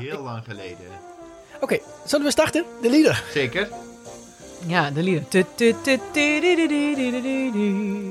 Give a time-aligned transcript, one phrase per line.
[0.00, 0.86] heel lang geleden.
[1.60, 2.64] Oké, zullen we starten?
[2.82, 3.22] De lieder.
[3.32, 3.68] Zeker.
[4.66, 5.24] Ja, de lieder.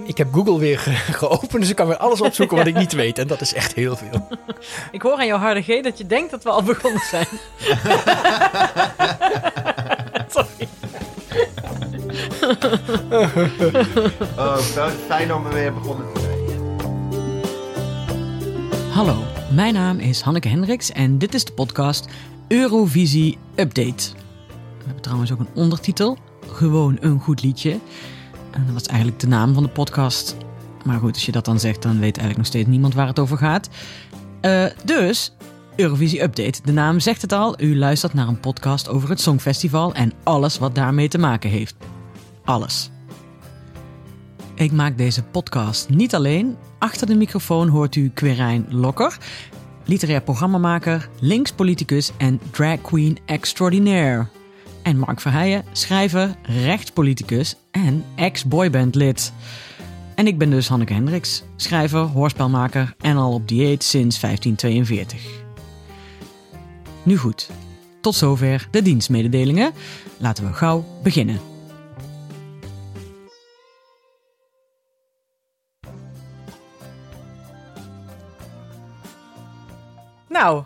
[0.08, 2.94] Ik heb Google weer ge- geopend, dus ik kan weer alles opzoeken wat ik niet
[2.94, 3.18] weet.
[3.20, 4.28] En dat is echt heel veel.
[4.92, 7.28] Ik hoor aan jouw harde G dat je denkt dat we al begonnen zijn.
[10.36, 10.68] Sorry.
[14.38, 14.58] Oh,
[15.08, 16.38] fijn om we weer begonnen te zijn.
[18.92, 19.16] Hallo,
[19.52, 22.08] mijn naam is Hanneke Hendricks en dit is de podcast
[22.48, 24.12] Eurovisie Update.
[24.78, 26.18] We hebben trouwens ook een ondertitel,
[26.48, 27.72] gewoon een goed liedje.
[28.52, 30.36] En dat was eigenlijk de naam van de podcast.
[30.86, 33.20] Maar goed, als je dat dan zegt, dan weet eigenlijk nog steeds niemand waar het
[33.20, 33.70] over gaat.
[34.42, 35.34] Eh, dus,
[35.76, 36.62] Eurovisie Update.
[36.64, 40.58] De naam zegt het al, u luistert naar een podcast over het Songfestival en alles
[40.58, 41.76] wat daarmee te maken heeft.
[42.46, 42.90] Alles.
[44.60, 46.58] Ik maak deze podcast niet alleen.
[46.80, 49.18] Achter de microfoon hoort u Quirijn Lokker,
[49.86, 54.26] literair programmamaker, linkspoliticus en drag queen extraordinaire.
[54.84, 59.34] En Mark Verheijen, schrijver, rechtspoliticus en ex-boybandlid.
[60.16, 65.44] En ik ben dus Hanneke Hendricks, schrijver, hoorspelmaker en al op dieet sinds 1542.
[67.04, 67.50] Nu goed,
[68.02, 69.72] tot zover de dienstmededelingen.
[70.18, 71.49] Laten we gauw beginnen.
[80.30, 80.64] Nou,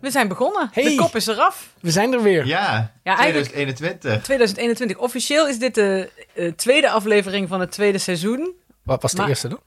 [0.00, 0.68] we zijn begonnen.
[0.72, 0.84] Hey.
[0.84, 1.72] De kop is eraf.
[1.80, 2.46] We zijn er weer.
[2.46, 4.22] Ja, Ja, eigenlijk- 2021.
[4.22, 4.96] 2021.
[4.98, 8.54] Officieel is dit de eh, tweede aflevering van het tweede seizoen.
[8.82, 9.60] Wat was de Maar- eerste dan?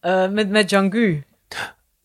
[0.00, 1.18] eh, met, met Django.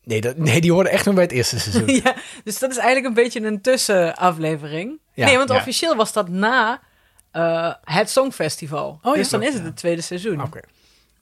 [0.03, 1.95] Nee, dat, nee, die hoorde echt nog bij het eerste seizoen.
[2.03, 4.99] ja, dus dat is eigenlijk een beetje een tussenaflevering.
[5.14, 5.25] Ja.
[5.25, 5.55] nee, want Ja.
[5.55, 6.81] officieel was dat na
[7.31, 8.99] eh, het Songfestival.
[9.02, 9.22] Oh, ja.
[9.22, 10.42] dus dan is het het tweede seizoen.
[10.42, 10.59] Oké.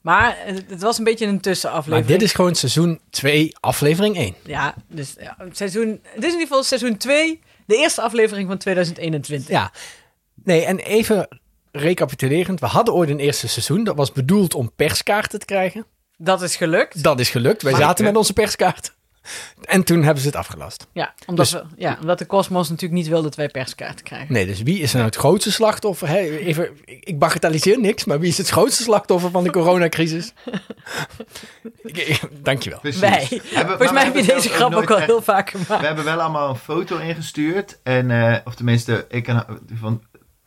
[0.04, 2.06] Maar het, was een beetje een Maar tussenaflevering.
[2.06, 4.34] dit is gewoon seizoen 2, aflevering 1.
[4.42, 5.90] Ja, dus ja, seizoen...
[5.90, 9.48] Dit is in ieder geval seizoen 2, de eerste aflevering van 2021.
[9.50, 9.72] Ja.
[10.44, 11.28] Nee, en even
[11.72, 12.60] recapitulerend.
[12.60, 13.84] We hadden ooit een eerste seizoen.
[13.84, 15.86] Dat was bedoeld om perskaarten te krijgen.
[16.16, 17.02] Dat is gelukt.
[17.02, 17.62] Dat is gelukt.
[17.62, 18.94] Wij Maar- zaten met onze perskaart.
[19.64, 20.86] En toen hebben ze het afgelast.
[20.92, 24.32] Ja, omdat, Dus- we, ja, omdat de Cosmos natuurlijk niet wil dat wij perskaarten krijgen.
[24.32, 26.08] Nee, dus wie is er nou het grootste slachtoffer?
[26.08, 30.32] Even, ik bagatelliseer niks, maar wie is het grootste slachtoffer van de coronacrisis?
[32.42, 32.80] Dankjewel.
[32.80, 33.00] Precies.
[33.00, 33.26] Wij.
[33.52, 35.80] Volgens mij heb je deze grap ook al echt- heel vaak gemaakt.
[35.80, 37.78] We hebben wel allemaal een foto ingestuurd.
[37.82, 40.02] En, eh, of tenminste, ik en, van,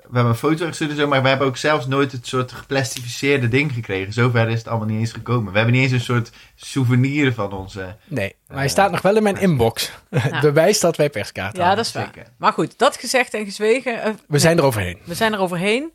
[0.10, 3.72] we hebben een foto zo, maar we hebben ook zelfs nooit het soort geplastificeerde ding
[3.74, 4.14] gekregen.
[4.14, 5.52] Zover is het allemaal niet eens gekomen.
[5.52, 7.96] We hebben niet eens een soort souvenir van onze...
[8.06, 9.92] Nee, maar hij staat nog wel in mijn inbox.
[10.10, 11.84] Het bewijs dat wij perskaarten Ja, hadden.
[11.86, 12.12] dat is waar.
[12.14, 12.32] Zeker.
[12.38, 14.02] Maar goed, dat gezegd en gezwegen.
[14.02, 14.98] eh, We zijn er overheen.
[15.04, 15.92] we zijn er overheen.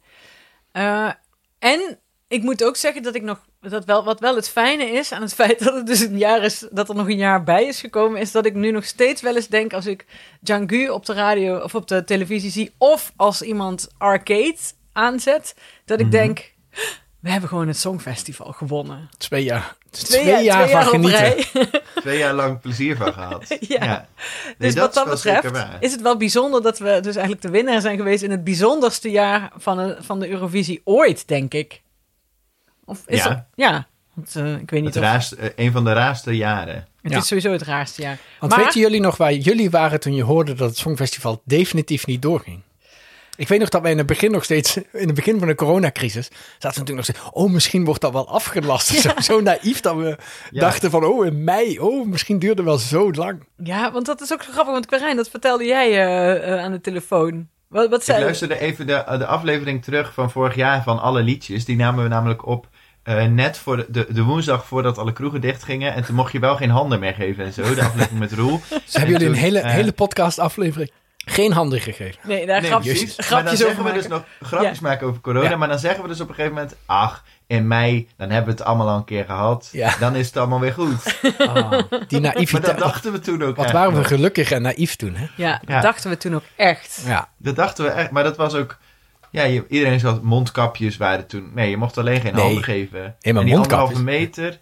[0.72, 1.10] Eh,
[1.58, 3.40] en ik moet ook zeggen dat ik nog.
[3.68, 6.42] Dat wel, wat wel het fijne is aan het feit dat het dus een jaar
[6.42, 6.66] is.
[6.70, 8.20] Dat er nog een jaar bij is gekomen.
[8.20, 9.72] Is dat ik nu nog steeds wel eens denk.
[9.72, 10.06] Als ik
[10.40, 12.74] Django op de radio of op de televisie zie.
[12.78, 14.56] Of als iemand arcade
[14.92, 15.54] aanzet.
[15.84, 16.06] Dat Mhm.
[16.06, 16.52] ik denk.
[17.20, 19.08] We hebben gewoon het Songfestival gewonnen.
[19.18, 19.76] Twee jaar.
[19.90, 21.44] Twee, Twee, jaar, twee van genieten.
[22.00, 23.56] Twee jaar lang plezier van gehad.
[23.60, 24.08] Ja.
[24.58, 27.42] Nee, Dus wat dat wel zeker betreft is het wel bijzonder dat we dus eigenlijk
[27.42, 31.54] de winnaar zijn geweest in het bijzonderste jaar van de, van de Eurovisie ooit, denk
[31.54, 31.82] ik.
[32.84, 33.28] Of is Ja.
[33.28, 33.38] dat?
[33.54, 33.86] Ja.
[34.14, 35.10] Want, eh, ik weet niet Het of...
[35.10, 36.86] raarste, eh, een van de raarste jaren.
[37.02, 37.18] Het Ja.
[37.18, 38.18] is sowieso het raarste jaar.
[38.40, 42.06] Want maar, weten jullie nog waar jullie waren toen je hoorde dat het Songfestival definitief
[42.06, 42.60] niet doorging?
[43.36, 45.54] Ik weet nog dat wij in het begin nog steeds, in het begin van de
[45.54, 48.86] coronacrisis, zaten we natuurlijk nog steeds, oh misschien wordt dat wel afgelast.
[48.86, 50.18] Zo, zo naïef dat we
[50.50, 50.60] Ja.
[50.60, 53.46] dachten van, oh in mei, oh misschien duurde het wel zo lang.
[53.56, 54.72] Ja, want dat is ook zo grappig.
[54.72, 57.48] Want Quarijn, dat vertelde jij eh, eh, aan de telefoon.
[57.72, 61.64] Wat, wat Ik luisterde even de, de aflevering terug van vorig jaar van alle liedjes.
[61.64, 62.66] Die namen we namelijk op
[63.02, 65.94] eh, net voor de, de, de woensdag voordat alle kroegen dichtgingen.
[65.94, 67.74] En toen mocht je wel geen handen meer geven en zo.
[67.74, 68.60] De aflevering met Roel.
[68.68, 70.90] Dus hebben jullie een hele, eh, hele podcast aflevering
[71.24, 72.20] geen handen gegeven?
[72.22, 73.16] Nee, daar Nee, grapjes, precies.
[73.16, 74.88] Maar dan grapjes zeggen over we dus nog grapjes Ja.
[74.88, 75.48] maken over corona.
[75.50, 75.56] Ja.
[75.56, 76.76] Maar dan zeggen we dus op een gegeven moment...
[76.86, 79.68] Ach, in mei, dan hebben we het allemaal al een keer gehad.
[79.72, 79.94] Ja.
[79.98, 81.02] Dan is het allemaal weer goed.
[81.38, 82.78] Ah, die Maar dat naïviteit.
[82.78, 85.26] dachten we toen ook Wat echt waren we gelukkig en naïef toen, hè?
[85.36, 85.80] Ja, dat Ja.
[85.80, 87.02] dachten we toen ook echt.
[87.06, 88.10] Ja, Dat dachten we echt.
[88.10, 88.78] Maar dat was ook...
[89.30, 91.50] Ja, je- iedereen zat mondkapjes waren toen...
[91.54, 92.42] Nee, je mocht alleen geen Nee.
[92.44, 93.04] handen geven.
[93.04, 93.56] en die mondkapjes.
[93.62, 94.58] anderhalve meter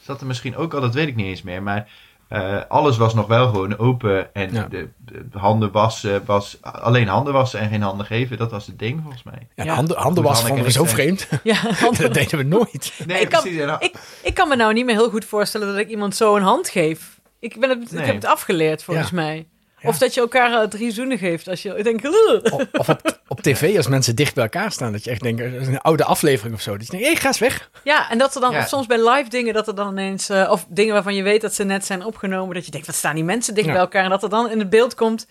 [0.00, 1.62] zat er misschien ook al, dat weet ik niet eens meer.
[1.62, 1.88] Maar
[2.30, 4.34] eh, alles was nog wel gewoon open.
[4.34, 4.66] En Ja.
[4.70, 6.58] de, de handen wassen was...
[6.60, 8.38] Alleen handen wassen en geen handen geven.
[8.38, 9.48] Dat was het ding volgens mij.
[9.54, 9.74] ja, Ja.
[9.74, 11.28] handen, handen Goed, was vonden we zo vreemd.
[11.42, 12.92] Ja, want dat deden we nooit.
[13.06, 13.60] Nee, ik, kan, precies.
[13.60, 16.36] En- ik, ik kan me nou niet meer heel goed voorstellen dat ik iemand zo
[16.36, 17.20] een hand geef.
[17.40, 19.14] Ik, ben het, ik heb het afgeleerd, volgens Ja.
[19.16, 19.46] mij.
[19.82, 19.88] Ja.
[19.88, 21.48] Of dat je elkaar eh, drie zoenen geeft.
[21.48, 24.72] Als je ik denk, "Ugh." Of, of op, op tv, als mensen dicht bij elkaar
[24.72, 26.76] staan, dat je echt denkt, een oude aflevering of zo.
[26.76, 27.70] Dat je denkt, hé, ga eens weg.
[27.84, 28.66] Ja, en dat er dan Ja.
[28.66, 31.54] soms bij live dingen, dat er dan ineens, eh, of dingen waarvan je weet dat
[31.54, 33.72] ze net zijn opgenomen, dat je denkt, wat staan die mensen dicht Ja.
[33.72, 34.04] bij elkaar?
[34.04, 35.26] En dat er dan in het beeld komt,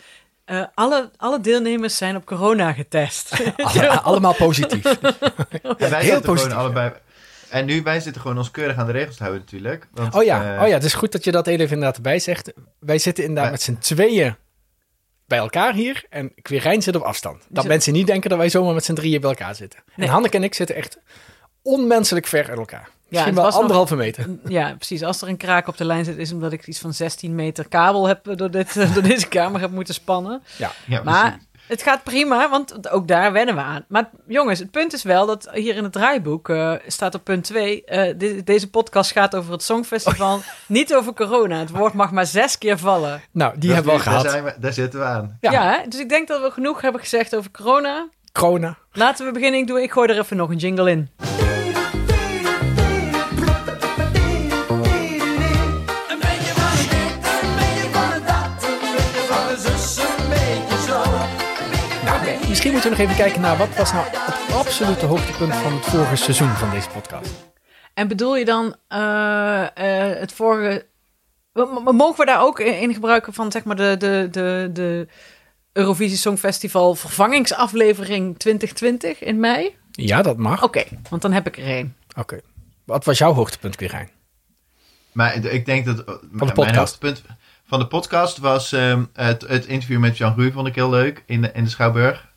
[0.46, 3.32] eh, alle, alle deelnemers zijn op corona getest.
[3.58, 4.84] Alle- allemaal positief.
[5.78, 6.92] Heel positief, allebei...
[7.50, 9.88] En nu, wij zitten gewoon ons keurig aan de regels te houden natuurlijk.
[9.94, 12.20] Want, Oh ja, eh, oh ja, het is goed dat je dat even inderdaad erbij
[12.20, 12.54] zegt.
[12.80, 14.36] Wij zitten inderdaad met z'n tweeën
[15.28, 16.04] bij elkaar hier.
[16.10, 17.44] En Quirijn zit op afstand.
[17.50, 19.80] Dat mensen niet denken dat wij zomaar met z'n drieën bij elkaar zitten.
[19.96, 20.08] Nee.
[20.08, 20.98] En Hanneke en ik zitten echt
[21.62, 22.90] onmenselijk ver uit elkaar.
[23.10, 24.26] Misschien wel nog- anderhalve meter.
[24.48, 25.04] Ja, precies.
[25.04, 27.36] Als er een kraak op de lijn zit, is het omdat ik iets van 16
[27.36, 30.42] meter kabel heb eh, door, dit, door deze kamer heb moeten spannen.
[30.58, 30.72] Ja.
[30.86, 31.48] Ja, Maar precies.
[31.70, 33.86] Het gaat prima, want ook daar wennen we aan.
[33.88, 37.44] Maar jongens, het punt is wel dat hier in het draaiboek eh, staat op punt
[37.44, 37.84] 2...
[38.44, 41.58] deze podcast gaat over het Songfestival, niet over corona.
[41.60, 43.22] Het woord mag maar zes keer vallen.
[43.32, 44.32] Nou, die Dat hebben we al is- daar gehad.
[44.32, 45.38] zijn we- daar zitten we aan.
[45.42, 45.52] Ja.
[45.52, 48.08] Ja, dus ik denk dat we genoeg hebben gezegd over corona.
[48.34, 48.78] Corona.
[48.92, 49.60] Laten we beginnen.
[49.60, 51.10] Ik, doe, ik gooi er even nog een jingle in.
[62.60, 65.86] Misschien moeten we nog even kijken naar wat was nou het absolute hoogtepunt van het
[65.86, 67.32] vorige seizoen van deze podcast.
[67.94, 70.86] En bedoel je dan eh, eh, het vorige...
[71.84, 75.08] Mogen we daar ook in gebruiken van zeg maar de, de, de, de
[75.74, 79.76] Eurovisie Songfestival vervangingsaflevering 2020 in mei?
[79.92, 80.64] Ja, dat mag.
[80.64, 81.96] Oké, want dan heb ik er één.
[82.18, 82.40] Oké.
[82.86, 84.10] Wat was jouw hoogtepunt, Quirijn?
[85.12, 86.76] Maar ik denk dat mijn podcast.
[86.76, 87.24] hoogtepunt
[87.70, 91.24] van de podcast was ehm, het, het interview met Jean Ruy vond ik heel leuk
[91.26, 92.28] in de, in de Schouwburg.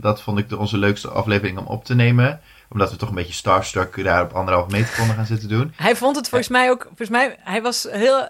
[0.00, 2.40] Dat vond ik de, onze leukste aflevering om op te nemen.
[2.72, 5.72] Omdat we toch een beetje starstruck daar op anderhalf meter konden gaan zitten doen.
[5.76, 6.82] Hij vond het volgens mij ook...
[6.86, 8.28] Volgens mij, hij was heel...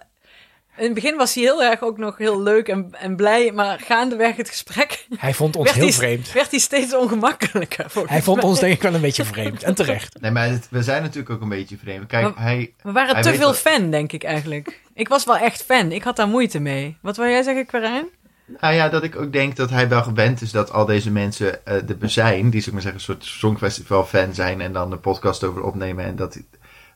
[0.77, 3.81] In het begin was hij heel erg ook nog heel leuk en, en blij, maar
[3.81, 6.33] gaandeweg het gesprek Hij vond ons heel hij, vreemd.
[6.33, 7.87] werd hij steeds ongemakkelijker.
[8.07, 8.47] Hij vond mij.
[8.51, 9.63] ons denk ik wel een beetje vreemd.
[9.63, 10.21] En terecht.
[10.21, 12.07] Nee, maar het- we zijn natuurlijk ook een beetje vreemd.
[12.07, 12.73] Kijk, Maar- hij...
[12.83, 14.81] We waren Hij te veel fan, denk ik eigenlijk.
[15.01, 15.93] Ik was wel echt fan.
[15.93, 16.97] Ik had daar moeite mee.
[17.01, 18.07] Wat wil jij zeggen, Quarijn?
[18.61, 21.67] Nou ja, dat ik ook denk dat hij wel gewend is dat al deze mensen
[21.67, 22.51] eh er zijn.
[22.51, 24.61] Die, ik maar zeggen, een soort songfestival fan zijn.
[24.61, 26.05] En dan de podcast over opnemen.
[26.05, 26.41] En dat,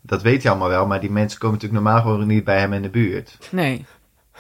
[0.03, 0.87] dat weet hij allemaal wel.
[0.87, 3.39] Maar die mensen komen natuurlijk normaal gewoon niet bij hem in de buurt.
[3.51, 3.85] Nee.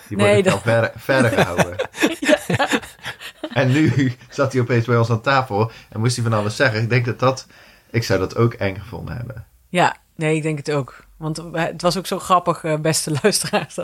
[0.08, 1.76] Die Nee, worden dat- wel ver, verder gehouden.
[3.52, 6.82] En nu zat hij opeens bij ons aan tafel en moest hij van alles zeggen.
[6.82, 7.46] Ik denk dat dat...
[7.90, 9.46] Ik zou dat ook eng gevonden hebben.
[9.68, 11.03] Ja, nee, ik denk het ook.
[11.18, 13.74] Want het was ook zo grappig, eh, beste luisteraars.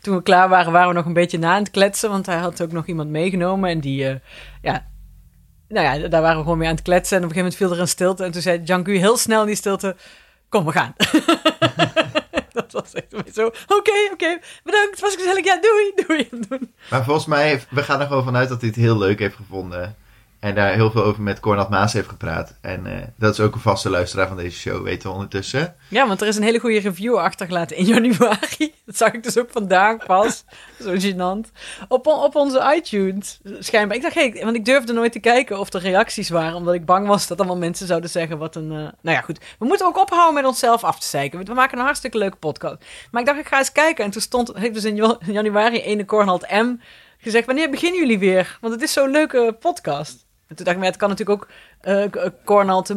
[0.00, 2.10] Toen we klaar waren, waren we nog een beetje na aan het kletsen.
[2.10, 3.70] Want hij had ook nog iemand meegenomen.
[3.70, 4.16] En die, eh,
[4.62, 4.90] ja...
[5.68, 7.16] Nou ja, daar waren we gewoon mee aan het kletsen.
[7.16, 8.24] En op een gegeven moment viel er een stilte.
[8.24, 9.96] En toen zei Janku heel snel in die stilte...
[10.48, 10.94] Kom, we gaan.
[12.52, 13.46] dat was echt zo...
[13.46, 15.00] Oké, oké, bedankt.
[15.00, 15.44] Was gezellig.
[15.44, 16.28] Ja, doei, doei.
[16.90, 19.96] Maar volgens mij, we gaan er gewoon vanuit dat hij het heel leuk heeft gevonden.
[20.42, 22.54] En daar heel veel over met Cornald Maas heeft gepraat.
[22.60, 25.74] En eh, dat is ook een vaste luisteraar van deze show, weten we ondertussen.
[25.88, 28.74] Ja, want er is een hele goede review achtergelaten in januari.
[28.86, 30.44] Dat zag ik dus ook vandaag pas.
[30.80, 31.52] Zo gênant.
[31.88, 33.96] Op, op onze iTunes, schijnbaar.
[33.96, 36.54] Ik dacht, hey, want ik durfde nooit te kijken of er reacties waren.
[36.54, 38.70] Omdat ik bang was dat allemaal mensen zouden zeggen wat een...
[38.72, 39.38] eh, Nou ja, goed.
[39.58, 41.44] We moeten ook ophouden met onszelf af te zeiken.
[41.44, 42.76] We maken een hartstikke leuke podcast.
[43.10, 44.04] Maar ik dacht, ik ga eens kijken.
[44.04, 46.74] En toen stond, heeft dus in januari ene Cornald M
[47.18, 47.46] gezegd...
[47.46, 48.58] Wanneer beginnen jullie weer?
[48.60, 50.26] Want het is zo'n leuke podcast.
[50.52, 51.48] En toen dacht ik, maar het kan natuurlijk ook
[51.80, 52.92] eh Cornald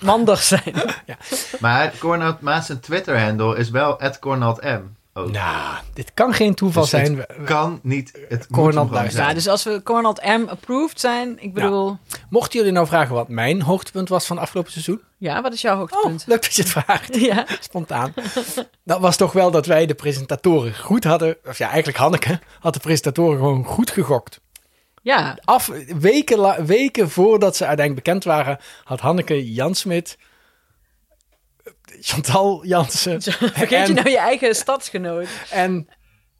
[0.00, 0.48] Manders.
[0.48, 0.74] Zijn.
[1.60, 4.98] Maar Cornald Maas' zijn Twitter-handle is wel @cornaldm.
[5.14, 5.30] Ook.
[5.30, 7.16] Nou, dit kan geen toeval Dus het zijn.
[7.16, 8.18] We- kan niet.
[8.28, 8.90] Het Cornald.
[8.90, 9.34] Ja, zijn.
[9.34, 11.98] dus als we Cornald M approved zijn, ik bedoel...
[12.28, 15.00] Mochten jullie nou vragen wat mijn hoogtepunt was van afgelopen seizoen?
[15.18, 16.24] Ja, wat is jouw Oh, hoogtepunt?
[16.26, 17.16] leuk dat je het vraagt.
[17.30, 18.14] Ja, Spontaan.
[18.84, 21.36] Dat was toch wel dat wij de presentatoren goed hadden.
[21.48, 24.40] Of ja, eigenlijk Hanneke had de presentatoren gewoon goed gegokt.
[25.00, 25.38] Ja.
[25.44, 30.18] Af, weken, la- weken voordat ze uiteindelijk bekend waren, had Hanneke Jansmit,
[32.00, 35.28] Chantal Jansen Vergeet en, je nou je eigen stadsgenoot?
[35.50, 35.88] en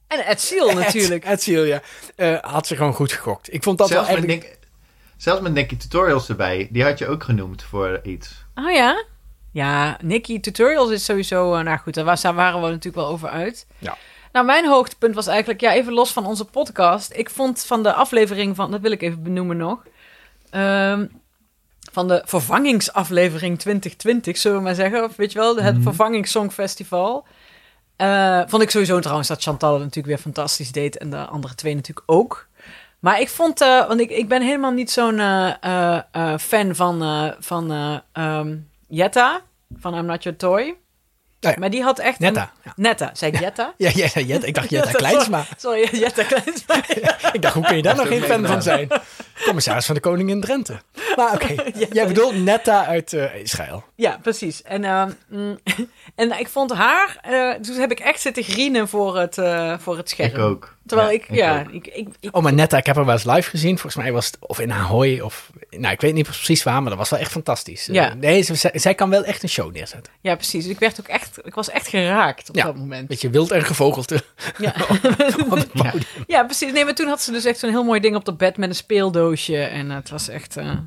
[0.07, 1.23] En Ed Seal natuurlijk.
[1.23, 1.81] Ed, Ed Celia,
[2.15, 3.53] eh, had ze gewoon goed gegokt.
[3.53, 4.59] Ik vond dat zelfs, wel eigenlijk...
[5.17, 6.67] Zelfs met Nicky Tutorials erbij.
[6.71, 8.45] Die had je ook genoemd voor iets.
[8.55, 9.05] Oh ja?
[9.51, 11.55] Ja, Nicky Tutorials is sowieso...
[11.55, 13.67] eh, nou goed, daar, was, daar waren we natuurlijk wel over uit.
[13.77, 13.97] Ja.
[14.31, 15.61] Nou, mijn hoogtepunt was eigenlijk...
[15.61, 17.13] Ja, even los van onze podcast.
[17.13, 18.71] Ik vond van de aflevering van...
[18.71, 19.83] Dat wil ik even benoemen nog.
[20.49, 21.05] Ehm,
[21.91, 25.03] van de vervangingsaflevering 2020, zullen we maar zeggen.
[25.03, 27.25] Of weet je wel, het vervangingssongfestival.
[27.95, 30.97] Eh, vond ik sowieso trouwens dat Chantal het natuurlijk weer fantastisch deed.
[30.97, 32.49] En de andere twee natuurlijk ook.
[33.01, 37.71] Maar ik vond, eh, want ik, ik ben helemaal niet zo'n eh, fan van, van
[37.71, 38.57] eh, ehm,
[38.87, 39.41] Jetta,
[39.77, 40.75] van I'm Not Your Toy.
[41.49, 42.19] Ja, Maar die had echt...
[42.19, 42.41] Netta.
[42.41, 42.71] Een, Ja.
[42.75, 43.73] Netta, zei ik Jetta?
[43.77, 45.45] Ja, ja, ja, ik dacht Jetta Jetta, Kleinsma.
[45.57, 46.75] Sorry, Jetta Kleinsma.
[47.33, 48.87] Ik dacht, hoe kun je daar nog geen fan van zijn?
[49.45, 50.81] Commissaris van de Koning in Drenthe.
[51.15, 51.55] Maar oké,
[51.97, 53.83] jij bedoelt Netta uit eh, Israël.
[53.95, 54.61] Ja, precies.
[54.63, 55.59] En, ehm, mm,
[56.15, 59.97] en ik vond haar, eh, dus heb ik echt zitten grienen voor het, eh, voor
[59.97, 60.29] het scherm.
[60.29, 60.75] Ik ook.
[60.85, 63.23] Terwijl Ja, ik, ja, ik, ik, ik- Oh, maar Netta, ik heb haar wel eens
[63.23, 63.77] live gezien.
[63.77, 65.49] Volgens mij was het of in Ahoy of...
[65.69, 67.85] Nou, ik weet niet precies waar, maar dat was wel echt fantastisch.
[67.91, 68.13] Ja.
[68.13, 70.13] nee, ze- zij, zij kan wel echt een show neerzetten.
[70.21, 70.65] ja, precies.
[70.65, 72.63] Ik werd ook echt, ik was echt geraakt op Ja.
[72.63, 73.07] dat moment.
[73.07, 74.23] Beetje wild en gevogelte.
[74.57, 74.73] Ja.
[75.49, 75.59] op
[76.27, 76.71] ja, precies.
[76.71, 78.69] Nee, maar toen had ze dus echt zo'n heel mooi ding op de bed met
[78.69, 78.75] een
[79.39, 80.79] En het was echt, eh, nou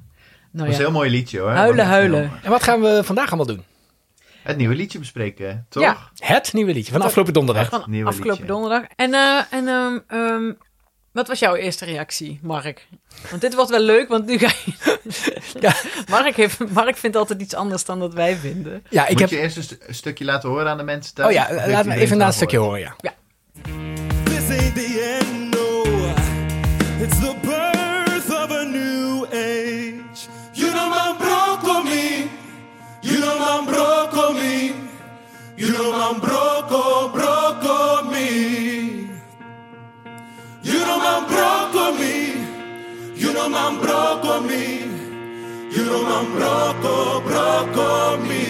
[0.51, 0.73] was ja.
[0.73, 1.51] een heel mooi liedje hoor.
[1.51, 2.31] Huilen, huilen.
[2.43, 3.65] En wat gaan we vandaag allemaal doen?
[4.43, 5.83] Het nieuwe liedje bespreken, toch?
[5.83, 5.97] Ja.
[6.19, 7.69] Het nieuwe liedje van afgelopen donderdag.
[7.69, 8.53] Van Nieuwe afgelopen liedje.
[8.55, 8.89] donderdag.
[8.97, 10.53] En, eh, en ehm, ehm,
[11.13, 12.87] wat was jouw eerste reactie, Mark?
[13.31, 14.73] Want dit wordt wel leuk, want nu ga je...
[15.61, 15.75] Ja.
[16.09, 18.85] Mark, heeft, Mark vindt altijd iets anders dan dat wij vinden.
[18.91, 19.31] Ja, ik Moet heb...
[19.31, 21.29] je eerst een, st- een stukje laten horen aan de mensen thuis?
[21.29, 23.15] Oh ja, me iedereen even een stukje horen, ja.
[24.25, 25.34] This ain't the end,
[33.55, 34.75] man broke me.
[35.57, 38.29] You know man broke, broke me.
[40.63, 42.15] You know man broke me.
[43.15, 44.65] You know man broke me.
[45.75, 48.45] You know man broke, broke me.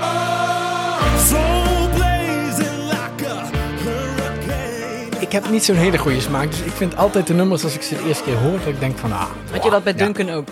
[0.00, 3.36] Oh, soul blazing like a
[3.82, 5.20] hurricane.
[5.20, 7.82] Ik heb niet zo'n hele goede smaak, dus ik vind altijd de nummers als ik
[7.82, 9.26] ze de eerste keer hoor, dat ik denk van, ah...
[9.50, 10.48] Had je dat bij ja, Duncan ook?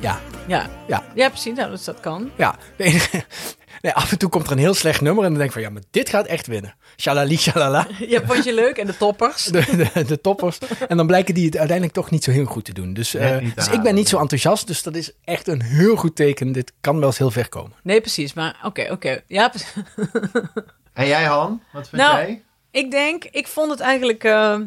[0.00, 0.70] Ja, Ja.
[0.86, 1.56] ja, Ja, precies.
[1.56, 2.30] Nou, dus dat kan.
[2.36, 2.56] ja.
[2.76, 3.24] De enige-
[3.82, 5.62] Nee, af en toe komt er een heel slecht nummer en dan denk ik van,
[5.62, 6.74] ja, maar dit gaat echt winnen.
[6.96, 7.86] Shalali, shalala.
[8.08, 8.76] Ja, vond je leuk?
[8.76, 9.44] En de toppers?
[9.44, 10.58] De, de, de toppers.
[10.88, 12.92] En dan blijken die het uiteindelijk toch niet zo heel goed te doen.
[12.94, 16.16] Dus, eh, dus ik ben niet zo enthousiast, dus dat is echt een heel goed
[16.16, 16.52] teken.
[16.52, 17.72] Dit kan wel eens heel ver komen.
[17.82, 18.32] Nee, precies.
[18.32, 19.20] Maar oké, oké.
[19.26, 19.52] Ja,
[20.92, 22.42] En jij Han, wat vind Nou, jij?
[22.70, 24.58] ik denk, ik vond het eigenlijk eh,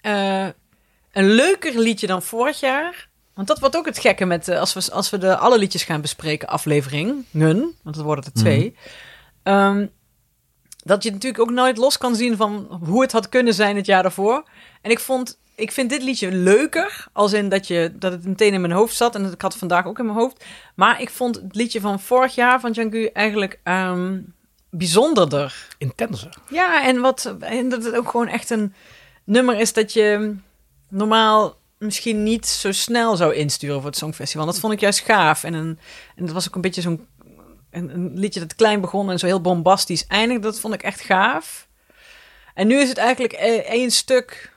[0.00, 0.48] eh,
[1.12, 3.08] een leuker liedje dan vorig jaar.
[3.38, 5.84] Want dat wordt ook het gekke met, eh, als, we, als we de alle liedjes
[5.84, 7.26] gaan bespreken, afleveringen,
[7.82, 8.76] want dat worden er twee.
[9.42, 9.86] Ehm,
[10.84, 13.86] dat je natuurlijk ook nooit los kan zien van hoe het had kunnen zijn het
[13.86, 14.44] jaar daarvoor.
[14.82, 18.52] En ik vond, ik vind dit liedje leuker, als in dat, je, dat het meteen
[18.52, 19.14] in mijn hoofd zat.
[19.14, 20.44] En ik had het vandaag ook in mijn hoofd.
[20.74, 24.20] Maar ik vond het liedje van vorig jaar van Django eigenlijk ehm,
[24.70, 25.68] bijzonderder.
[25.78, 26.36] Intenser.
[26.48, 28.74] Ja, en, wat, en dat het ook gewoon echt een
[29.24, 30.36] nummer is dat je
[30.88, 34.46] normaal misschien niet zo snel zou insturen voor het Songfestival.
[34.46, 35.44] Dat vond ik juist gaaf.
[35.44, 35.78] En, een,
[36.16, 37.06] en dat was ook een beetje zo'n
[37.70, 40.42] een, een liedje dat klein begon en zo heel bombastisch eindigde.
[40.42, 41.68] Dat vond ik echt gaaf.
[42.54, 44.52] En nu is het eigenlijk e- één stuk,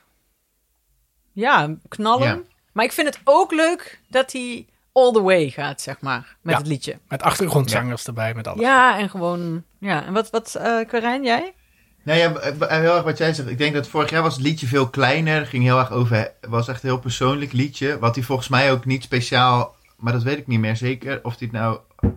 [1.32, 2.26] ja, knallen.
[2.28, 2.40] Ja.
[2.72, 6.52] Maar ik vind het ook leuk dat hij all the way gaat, zeg maar, met
[6.54, 6.58] Ja.
[6.60, 6.98] het liedje.
[7.08, 8.60] Met achtergrondzangers erbij, met alles.
[8.60, 10.04] Ja, en gewoon, ja.
[10.04, 11.54] En wat, wat eh Quarijn, jij?
[12.04, 12.32] Nou ja,
[12.78, 13.48] heel erg wat jij zegt.
[13.48, 15.46] Ik denk dat vorig jaar was het liedje veel kleiner.
[15.46, 16.32] Ging heel erg over.
[16.48, 17.98] Was echt een heel persoonlijk liedje.
[17.98, 19.76] Wat hij volgens mij ook niet speciaal.
[19.96, 21.20] Maar dat weet ik niet meer zeker.
[21.22, 21.78] Of dit nou.
[22.00, 22.10] Die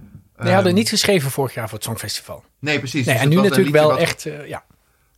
[0.54, 2.44] hadden ehm, niet geschreven vorig jaar voor het Songfestival.
[2.60, 3.06] Nee, precies.
[3.06, 4.64] Nee, Dus en nu natuurlijk wel wat- echt, eh, ja.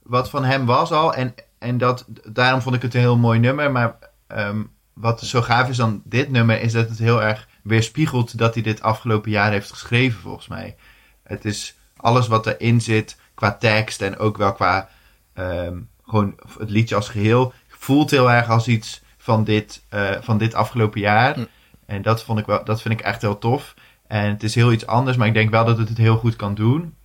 [0.04, 1.14] wat van hem was al.
[1.14, 3.72] En, en dat, daarom vond ik het een heel mooi nummer.
[3.72, 3.96] Maar
[4.28, 4.62] ehm,
[4.94, 8.64] wat zo gaaf is aan dit nummer, is dat het heel erg weerspiegelt dat hij
[8.64, 10.76] dit afgelopen jaar heeft geschreven, volgens mij.
[11.24, 14.90] Het is alles wat erin zit, qua tekst en ook wel qua
[15.34, 20.38] ehm, gewoon het liedje als geheel, voelt heel erg als iets van dit, eh, van
[20.38, 21.34] dit afgelopen jaar.
[21.36, 21.46] Hm.
[21.86, 23.74] En dat, vond ik wel, dat vind ik echt heel tof.
[24.08, 26.36] En het is heel iets anders, maar ik denk wel dat het het heel goed
[26.36, 26.96] kan doen.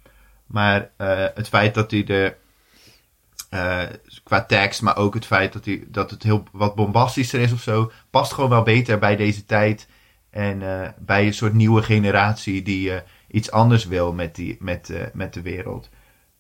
[0.47, 2.35] Maar eh, het feit dat hij de
[3.51, 3.83] eh,
[4.25, 7.63] qua tekst, maar ook het feit dat, hij, dat het heel wat bombastischer is of
[7.63, 9.89] zo, past gewoon wel beter bij deze tijd.
[10.31, 10.63] En
[10.99, 12.93] bij een soort nieuwe generatie die
[13.29, 15.89] iets anders wil met, die, met, met de wereld.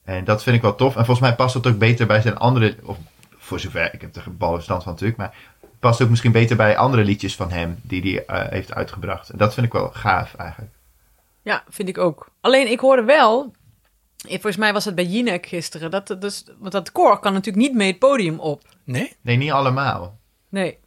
[0.05, 0.97] En dat vind ik wel tof.
[0.97, 2.97] En volgens mij past dat ook beter bij zijn andere, of
[3.37, 5.35] voor zover, ik heb er geen balverstand van natuurlijk, maar
[5.81, 9.29] past ook misschien beter bij andere liedjes van hem die hij eh, heeft uitgebracht.
[9.31, 10.73] En dat vind ik wel gaaf eigenlijk.
[11.43, 12.29] Ja, vind ik ook.
[12.41, 13.53] Alleen ik hoorde wel,
[14.17, 17.75] volgens mij was het bij Jinek gisteren, dat, dus, want dat koor kan natuurlijk niet
[17.77, 18.63] mee het podium op.
[18.85, 19.17] Nee?
[19.21, 20.19] Nee, niet allemaal.
[20.49, 20.79] Nee.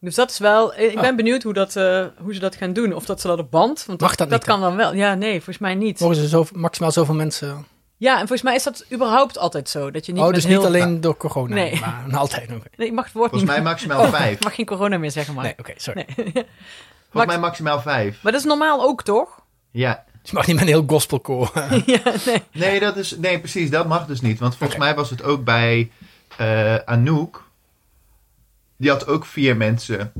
[0.00, 1.16] Dus dat is wel, eh, ik ben Ah.
[1.16, 2.92] benieuwd hoe, dat, eh, hoe ze dat gaan doen.
[2.94, 4.94] Of dat ze dat op band, want Mag dat niet kan dan wel.
[4.94, 6.00] Ja, nee, volgens mij niet.
[6.00, 7.66] Mogen ze zo, maximaal zoveel mensen...
[8.02, 9.90] Ja, en volgens mij is dat überhaupt altijd zo.
[9.90, 10.58] Dat je niet oh, dus heel...
[10.58, 11.80] niet alleen door corona, Nee.
[11.80, 12.62] maar altijd nog.
[12.76, 14.36] Nee, ik mag het woord Volgens mij maximaal vijf.
[14.36, 15.44] Ik mag geen corona meer zeggen, maar...
[15.44, 16.06] Nee, oké, sorry.
[16.16, 16.32] Nee.
[17.10, 18.22] Volgens mij maximaal vijf.
[18.22, 19.42] Maar dat is normaal ook, toch?
[19.70, 20.04] Ja.
[20.22, 21.50] Dus je mag niet met een heel gospelkoor.
[21.86, 22.42] ja, nee.
[22.52, 23.70] Nee, dat is, nee, precies.
[23.70, 24.38] Dat mag dus niet.
[24.38, 25.90] Want volgens mij was het ook bij
[26.36, 27.44] eh, Anouk.
[28.76, 30.12] Die had ook vier mensen.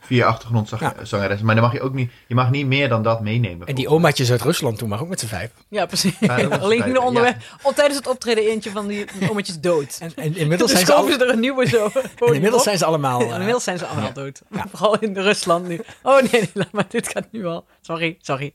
[0.00, 1.46] Vier achtergrondzangeressen.
[1.46, 3.66] Maar dan mag je ook niet, je mag niet meer dan dat meenemen.
[3.66, 5.50] En die omaatjes uit Rusland toen maar ook met z'n vijf.
[5.68, 6.14] Ja, precies.
[6.20, 7.34] Ja, Alleen er onderweg.
[7.62, 9.98] Al tijdens het optreden eentje van die ommetjes dood.
[10.00, 11.90] En, en inmiddels, Dus zijn ze, al, schoven ze er een nieuwe zo.
[12.26, 13.20] en inmiddels zijn ze allemaal...
[13.20, 14.40] Ja, eh, inmiddels zijn ze allemaal dood.
[14.72, 15.80] Vooral in Rusland nu.
[16.02, 16.84] Oh nee, nee, laat maar.
[16.88, 17.64] Dit gaat nu al.
[17.80, 18.54] Sorry, sorry.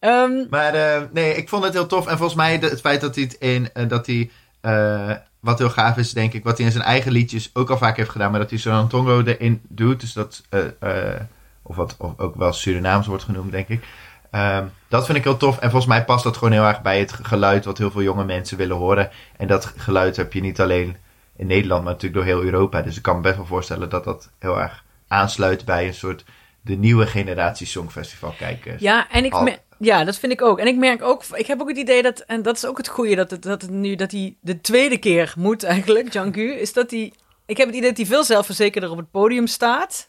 [0.00, 2.06] Ehm, Maar eh, nee, ik vond het heel tof.
[2.06, 4.30] En volgens mij de- het feit dat hij het in, eh, dat hij,
[4.60, 7.78] eh, wat heel gaaf is, denk ik, wat hij in zijn eigen liedjes ook al
[7.78, 10.00] vaak heeft gedaan, maar dat hij zo'n Tongo erin doet.
[10.00, 11.20] Dus dat, eh, eh,
[11.62, 13.84] of wat of ook wel Surinaams wordt genoemd, denk ik.
[14.30, 15.58] Ehm, dat vind ik heel tof.
[15.58, 18.24] En volgens mij past dat gewoon heel erg bij het geluid wat heel veel jonge
[18.24, 19.10] mensen willen horen.
[19.36, 20.96] En dat geluid heb je niet alleen
[21.36, 22.82] in Nederland, maar natuurlijk door heel Europa.
[22.82, 26.24] Dus ik kan me best wel voorstellen dat dat heel erg aansluit bij een soort
[26.68, 28.80] de nieuwe generatie Songfestival kijkers.
[28.82, 29.48] ja, en ik Al-
[29.78, 30.58] ja, dat vind ik ook.
[30.58, 32.88] En ik merk ook, ik heb ook het idee dat, en dat is ook het
[32.88, 36.72] goede, dat het, dat het nu, dat hij de tweede keer moet eigenlijk, Janku, is
[36.72, 37.12] dat hij,
[37.46, 40.08] ik heb het idee dat hij veel zelfverzekerder op het podium staat.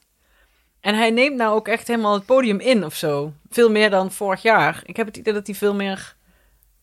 [0.82, 3.34] En hij neemt nou ook echt helemaal het podium in of zo.
[3.50, 4.82] Veel meer dan vorig jaar.
[4.86, 6.16] Ik heb het idee dat hij veel meer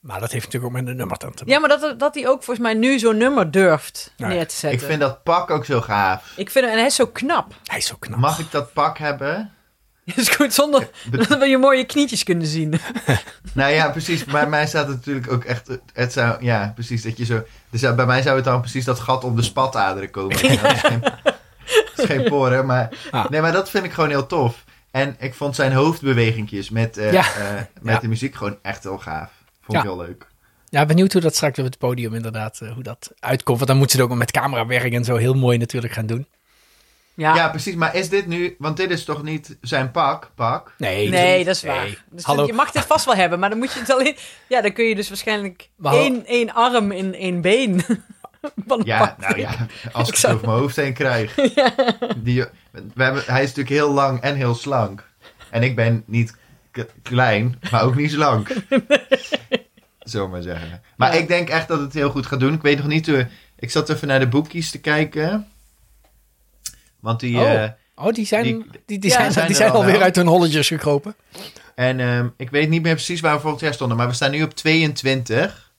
[0.00, 1.46] Maar dat heeft natuurlijk ook met de nummer te maken.
[1.48, 4.54] Ja, maar dat, dat hij ook volgens mij nu zo'n nummer durft Ja, neer te
[4.54, 4.88] Ik zetten.
[4.88, 6.32] vind dat pak ook zo gaaf.
[6.36, 7.54] Ik vind hem, en hij is zo knap.
[7.64, 8.18] Hij is zo knap.
[8.18, 9.52] Mag ik dat pak hebben?
[10.16, 12.74] is goed, zonder dat we je mooie knietjes kunnen zien.
[13.52, 14.24] Nou ja, precies.
[14.24, 15.78] Bij mij staat het natuurlijk ook echt.
[15.92, 17.02] Het zou, ja, precies.
[17.02, 17.42] Dat je zo.
[17.70, 20.48] Dus bij mij zou het dan precies dat gat om de spataderen komen.
[20.52, 20.62] Ja.
[20.62, 21.34] Dat is geen, dat
[21.96, 22.88] is geen poren, maar.
[23.10, 23.28] Ah.
[23.30, 24.64] Nee, maar dat vind ik gewoon heel tof.
[24.90, 27.20] En ik vond zijn hoofdbewegingjes met, eh, Ja.
[27.22, 28.00] eh, met Ja.
[28.00, 29.30] de muziek gewoon echt heel gaaf.
[29.62, 30.26] Vond ik heel leuk.
[30.68, 33.56] Ja, benieuwd hoe dat straks op het podium inderdaad, eh, hoe dat uitkomt.
[33.56, 36.26] Want dan moeten ze het ook met camerawerk en zo heel mooi natuurlijk gaan doen.
[37.16, 37.48] Ja, Ja.
[37.48, 37.74] precies.
[37.74, 38.54] Maar is dit nu.
[38.58, 40.30] Want dit is toch niet zijn pak?
[40.34, 40.74] Pak.
[40.78, 41.72] Nee, nee, dat is nee.
[41.74, 42.04] waar.
[42.10, 42.46] Dus Hallo.
[42.46, 44.16] Je mag dit vast wel hebben, maar dan moet je het alleen...
[44.48, 47.82] Ja, dan kun je dus waarschijnlijk Maar één, één arm in één been
[48.84, 49.18] Ja, pak.
[49.18, 49.50] nou ja.
[49.92, 51.34] Als ik zou- het over mijn hoofd heen krijg.
[52.16, 52.44] Die,
[52.94, 55.04] we hebben, hij is natuurlijk heel lang en heel slank.
[55.50, 56.36] En ik ben niet
[57.02, 58.48] klein, maar ook niet slank.
[60.00, 60.82] Zullen we maar zeggen.
[60.96, 61.20] Maar Ja.
[61.20, 62.54] ik denk echt dat het heel goed gaat doen.
[62.54, 63.26] Ik weet nog niet hoe...
[63.58, 65.48] Ik zat even naar de boekjes te kijken.
[67.06, 67.36] Want die...
[67.38, 67.52] Oh.
[67.62, 69.92] eh, Oh, die zijn, Die- die, die, Ja, zijn, zijn die er zijn al alweer
[69.92, 70.02] wel.
[70.02, 71.14] uit hun holletjes gekropen.
[71.74, 73.96] en ehm, ik weet niet meer precies waar we volgend jaar stonden.
[73.96, 75.72] Maar we staan nu op 22.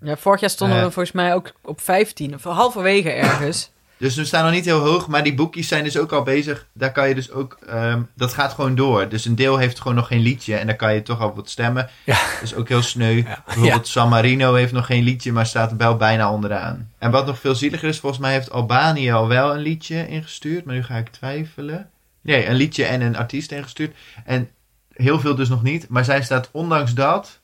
[0.00, 0.84] Ja, vorig jaar stonden Eh.
[0.84, 3.70] we volgens mij ook op 15, of halverwege ergens.
[4.00, 6.66] Dus we staan nog niet heel hoog, maar die boekjes zijn dus ook al bezig.
[6.72, 9.08] Daar kan je dus ook, ehm, dat gaat gewoon door.
[9.08, 11.50] Dus een deel heeft gewoon nog geen liedje en daar kan je toch al wat
[11.50, 11.90] stemmen.
[12.04, 12.14] Ja.
[12.14, 13.16] Dat is ook heel sneu.
[13.16, 13.42] Ja.
[13.46, 16.90] Bijvoorbeeld San Marino heeft nog geen liedje, maar staat wel bijna onderaan.
[16.98, 20.64] En wat nog veel zieliger is, volgens mij heeft Albanië al wel een liedje ingestuurd,
[20.64, 21.90] maar nu ga ik twijfelen.
[22.20, 23.96] Nee, een liedje en een artiest ingestuurd.
[24.24, 24.48] En
[24.92, 27.39] heel veel dus nog niet, maar zij staat ondanks dat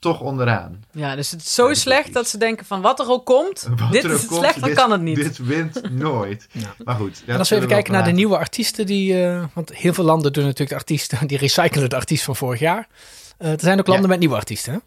[0.00, 0.84] toch onderaan.
[0.92, 3.68] Ja, dus het is zo Ja, slecht dat ze denken van wat er ook komt,
[3.76, 5.16] Wat dit ook is komt, slecht, dan dit- kan het niet.
[5.16, 6.46] Dit wint nooit.
[6.52, 6.74] Ja.
[6.84, 7.22] Maar goed.
[7.26, 10.32] En als we even kijken naar de nieuwe artiesten, die, eh, want heel veel landen
[10.32, 12.88] doen natuurlijk de artiesten, die recyclen de artiest van vorig jaar.
[13.38, 14.10] Eh, er zijn ook landen Ja.
[14.10, 14.72] met nieuwe artiesten.
[14.72, 14.78] Hè?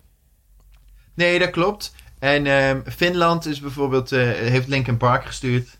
[1.13, 1.93] Nee, dat klopt.
[2.19, 5.80] En ehm, Finland is bijvoorbeeld, eh, heeft Linkin Park gestuurd.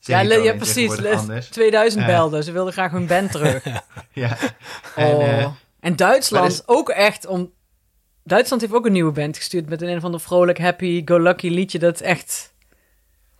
[0.00, 0.74] Ja, le- ja, precies.
[0.74, 1.46] tegenwoordig Le- Anders.
[1.48, 2.08] 2000 Eh.
[2.08, 3.64] belden, ze wilden graag hun band terug.
[4.12, 4.36] Ja.
[4.96, 5.28] En, Oh.
[5.28, 5.46] eh,
[5.80, 7.50] En Duitsland is- ook echt om.
[8.24, 11.18] Duitsland heeft ook een nieuwe band gestuurd met een een van de vrolijk, happy, go
[11.18, 11.78] lucky liedje.
[11.78, 12.52] Dat echt.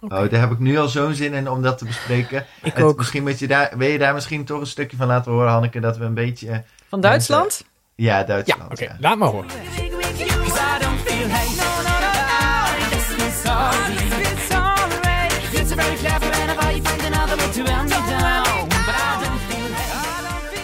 [0.01, 2.47] oh, daar heb ik nu al zo'n zin in om dat te bespreken.
[2.63, 2.97] Ik Het- ook.
[2.99, 5.81] Misschien moet je daar, wil je daar misschien toch een stukje van laten horen, Hanneke,
[5.81, 6.65] dat we een beetje...
[6.89, 7.65] Van Duitsland?
[7.95, 8.73] ja, Ja, Duitsland.
[8.73, 8.85] oké.
[8.85, 8.97] ja.
[9.01, 9.49] Laat maar horen.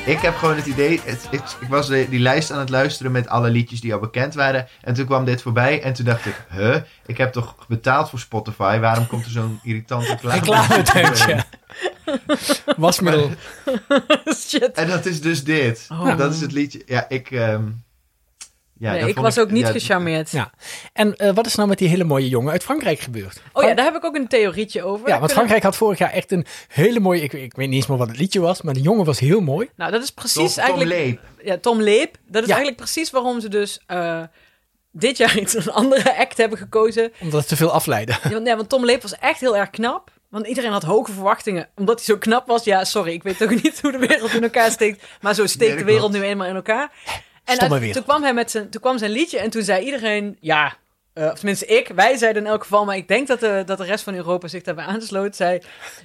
[0.09, 1.29] Ik heb gewoon het idee, het,
[1.61, 4.68] ik was de- die lijst aan het luisteren met alle liedjes die al bekend waren.
[4.81, 8.18] En toen kwam dit voorbij en toen dacht ik, huh, ik heb toch betaald voor
[8.18, 10.85] Spotify, waarom komt er zo'n irritant reclame?
[12.77, 13.31] Wasmiddel.
[14.37, 14.71] Shit.
[14.81, 15.87] En dat is dus dit.
[15.92, 16.16] Oh.
[16.16, 16.83] Dat is het liedje.
[16.87, 17.31] Ja, ik...
[17.31, 17.62] ehm,
[18.79, 20.31] ja, Nee, ik was ook niet ja, gecharmeerd.
[20.31, 20.51] Ja.
[20.93, 23.43] En eh, wat is nou met die hele mooie jongen uit Frankrijk gebeurd?
[23.53, 24.99] Oh ja, daar heb ik ook een theorietje over.
[24.99, 27.23] Ja, Daar want kunnen- Frankrijk had vorig jaar echt een hele mooie...
[27.23, 29.41] Ik, ik weet niet eens meer wat het liedje was, maar de jongen was heel
[29.41, 29.69] mooi.
[29.77, 30.91] Nou, dat is Tom, precies Tom eigenlijk.
[30.91, 31.21] Leep.
[31.43, 32.17] Ja, Tom Leep.
[32.27, 32.55] Dat is Ja.
[32.55, 34.23] eigenlijk precies waarom ze dus eh,
[34.93, 37.12] dit jaar iets een andere act hebben gekozen.
[37.21, 38.12] Omdat het te veel afleidde.
[38.23, 40.11] Ja, want, ja, want Tom Leep was echt heel erg knap.
[40.31, 41.69] Want iedereen had hoge verwachtingen.
[41.77, 42.64] Omdat hij zo knap was.
[42.64, 45.05] Ja, sorry, ik weet toch niet hoe de wereld in elkaar steekt.
[45.21, 46.93] Maar zo steekt Nee, de wereld nu eenmaal in elkaar.
[47.49, 50.37] En uit- toen kwam hij met zijn, toen kwam zijn liedje en toen zei iedereen...
[50.41, 50.77] Ja,
[51.18, 53.78] eh, of tenminste ik, wij zeiden in elk geval, maar ik denk dat de, dat
[53.78, 55.61] de rest van Europa zich daarbij aansloot, zei,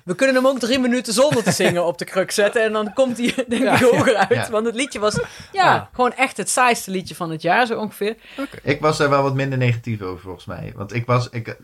[0.05, 2.93] we kunnen hem ook drie minuten zonder te zingen op de kruk zetten en dan
[2.93, 4.29] komt hij denk ik hoger uit.
[4.29, 4.49] ja.
[4.49, 5.13] Want het liedje was,
[5.51, 5.89] ja, Ja.
[5.93, 8.15] gewoon echt het saaiste liedje van het jaar, zo ongeveer.
[8.63, 10.73] Ik was daar wel wat minder negatief over, volgens mij.
[10.75, 11.29] Want ik was...
[11.29, 11.57] Ik,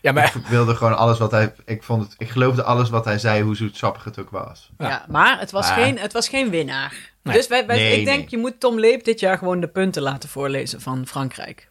[0.00, 1.54] Ja, maar ik wilde gewoon alles wat hij...
[1.64, 4.70] Ik, vond het, ik geloofde alles wat hij zei, hoe zoetsappig het ook was.
[4.78, 4.88] Ja.
[4.88, 5.04] Ja.
[5.08, 7.08] maar het was, Maar- geen, het was geen winnaar.
[7.22, 7.36] Nee.
[7.36, 8.26] Dus wij, wij, Nee, ik denk, nee.
[8.28, 11.68] je moet Tom Leep dit jaar gewoon de punten laten voorlezen van Frankrijk.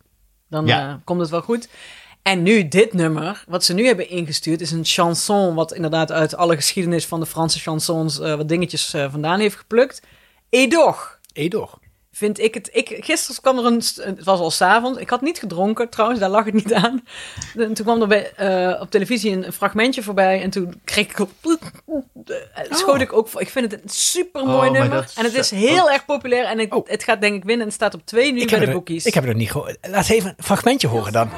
[0.50, 0.90] Dan Ja.
[0.90, 1.70] eh, komt het wel goed.
[2.22, 5.56] En nu, dit nummer, wat ze nu hebben ingestuurd, is een chanson...
[5.56, 8.20] wat inderdaad uit alle geschiedenis van de Franse chansons...
[8.20, 10.02] eh, wat dingetjes eh, vandaan heeft geplukt.
[10.50, 11.80] Edoch Edor.
[12.20, 12.70] Vind ik het...
[12.72, 13.82] Ik, gisteren kwam er een...
[14.02, 15.00] Het was al s'avonds.
[15.00, 16.20] Ik had niet gedronken, trouwens.
[16.20, 17.04] Daar lag het niet aan.
[17.58, 20.42] En toen kwam er bij, eh, op televisie een, een fragmentje voorbij.
[20.42, 21.20] En toen kreeg ik...
[21.20, 21.30] Ook,
[22.70, 23.28] schoot ik ook...
[23.28, 25.04] voor- Ik vind het een super mooi Oh, maar nummer.
[25.04, 26.46] is En het is heel erg populair.
[26.46, 26.88] En het, Oh.
[26.88, 27.60] het gaat denk ik winnen.
[27.60, 29.06] En het staat op twee nu Ik bij heb, de er, boekies.
[29.06, 29.78] ik heb er niet gehoord.
[29.82, 31.30] Laat even een fragmentje horen dan.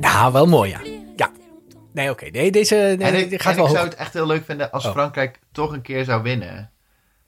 [0.00, 0.80] Ja, wel mooi, ja.
[1.16, 1.30] Ja.
[1.92, 2.24] Nee, oké.
[2.24, 3.90] Nee, deze nee, en ik, gaat en wel ik zou hoog.
[3.92, 4.92] het echt heel leuk vinden als Oh.
[4.92, 6.70] Frankrijk toch een keer zou winnen.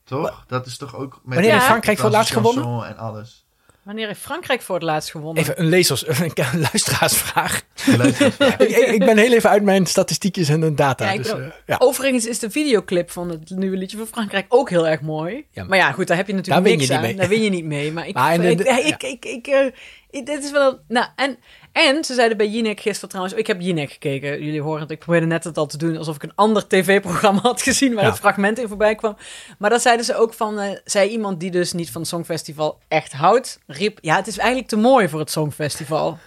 [0.04, 0.44] Toch?
[0.46, 1.20] Dat is toch ook...
[1.24, 2.86] Met Wanneer heeft Frankrijk voor het laatst gewonnen?
[2.88, 3.45] En alles.
[3.86, 5.42] Wanneer heeft Frankrijk voor het laatst gewonnen?
[5.42, 6.32] Even een lezers, een
[6.72, 7.62] luisteraarsvraag.
[7.96, 8.26] Luister,
[8.58, 11.10] ik, ik ben heel even uit mijn statistiekjes en de data.
[11.12, 11.76] Ja, dus, eh, ja.
[11.78, 15.44] Overigens is de videoclip van het nieuwe liedje van Frankrijk ook heel erg mooi.
[15.50, 17.08] Ja, maar ja, goed, daar heb je natuurlijk daar win niks je niet aan.
[17.10, 17.20] mee.
[17.20, 17.92] Daar win je niet mee.
[17.92, 19.66] Maar ik, Maar in de- ik, de- ik, ik, ik, eh,
[20.10, 20.78] ik- dit is wel...
[20.88, 21.38] Nou, en,
[21.76, 23.36] en ze zeiden bij Jinek gisteren trouwens...
[23.36, 24.44] Ik heb Jinek gekeken.
[24.44, 24.90] Jullie horen het.
[24.90, 27.94] Ik probeerde net het al te doen alsof ik een ander tv-programma had gezien...
[27.94, 28.10] waar Ja.
[28.10, 29.16] het fragment in voorbij kwam.
[29.58, 30.58] Maar dat zeiden ze ook van...
[30.60, 33.58] eh, zei iemand die dus niet van het Songfestival echt houdt...
[33.66, 36.18] riep, ja, het is eigenlijk te mooi voor het Songfestival.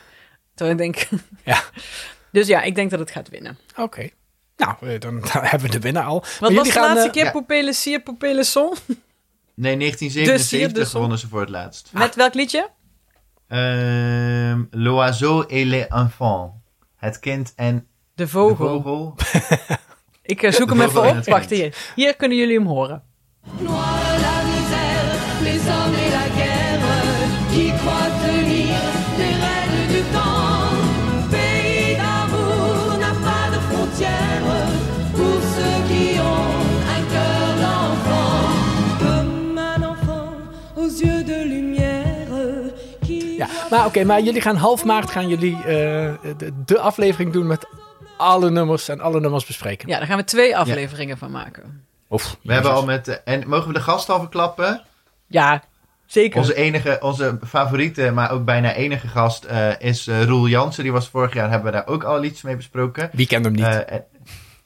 [0.56, 1.08] Terwijl ik denk...
[1.44, 1.64] Ja.
[2.32, 3.58] Dus ja, ik denk dat het gaat winnen.
[3.78, 4.10] Oké.
[4.58, 6.20] Nou, eh, dan, dan hebben we de winnaar al.
[6.20, 7.32] Maar Wat was jullie de gaan, laatste eh, keer ja.
[7.32, 8.74] Poupée le Cire, Poupée le Son?
[9.54, 11.90] Nee, Dus 1977 hier dus wonnen ze voor het laatst.
[11.94, 12.70] Met welk liedje?
[13.50, 16.54] Ehm L'oiseau et les enfants.
[16.96, 18.82] Het kind en De de Vogel.
[18.82, 19.16] vogel.
[20.22, 21.26] Ik eh, zoek De hem Vogel even en op.
[21.26, 21.92] Wacht, hier.
[21.96, 23.04] Hier kunnen jullie hem horen.
[43.70, 45.64] Maar oké, maar jullie gaan half maart gaan jullie eh,
[46.38, 47.68] de, de aflevering doen met
[48.18, 49.88] alle nummers en alle nummers bespreken.
[49.90, 51.84] Ja, daar gaan we twee afleveringen van maken.
[52.10, 53.06] Oef, We hebben al met...
[53.06, 54.82] de- en mogen we de gast al verklappen?
[55.28, 55.64] Ja,
[56.06, 56.40] zeker.
[56.40, 60.84] Onze enige, onze favoriete, maar ook bijna enige gast eh, is eh, Roel Jansen.
[60.84, 63.10] Die was vorig jaar, hebben we daar ook al iets mee besproken.
[63.14, 63.66] Wie kent hem niet?
[63.66, 64.04] En,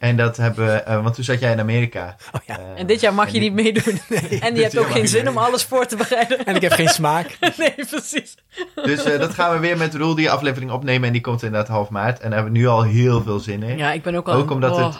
[0.03, 2.15] en dat hebben eh, want toen zat jij in Amerika.
[2.31, 2.57] oh, ja.
[2.57, 3.99] Eh, En dit jaar mag je niet meedoen.
[4.39, 6.45] en je hebt ook geen zin om alles voor te bereiden.
[6.45, 7.37] En ik heb geen smaak.
[7.57, 8.35] nee, precies.
[8.75, 11.07] Dus eh, dat gaan we weer met Roel die aflevering opnemen.
[11.07, 12.19] En die komt inderdaad half maart.
[12.19, 13.77] En daar hebben we nu al heel veel zin in.
[13.77, 14.33] Ja, ik ben ook al...
[14.33, 14.85] Ook omdat oh.
[14.85, 14.99] het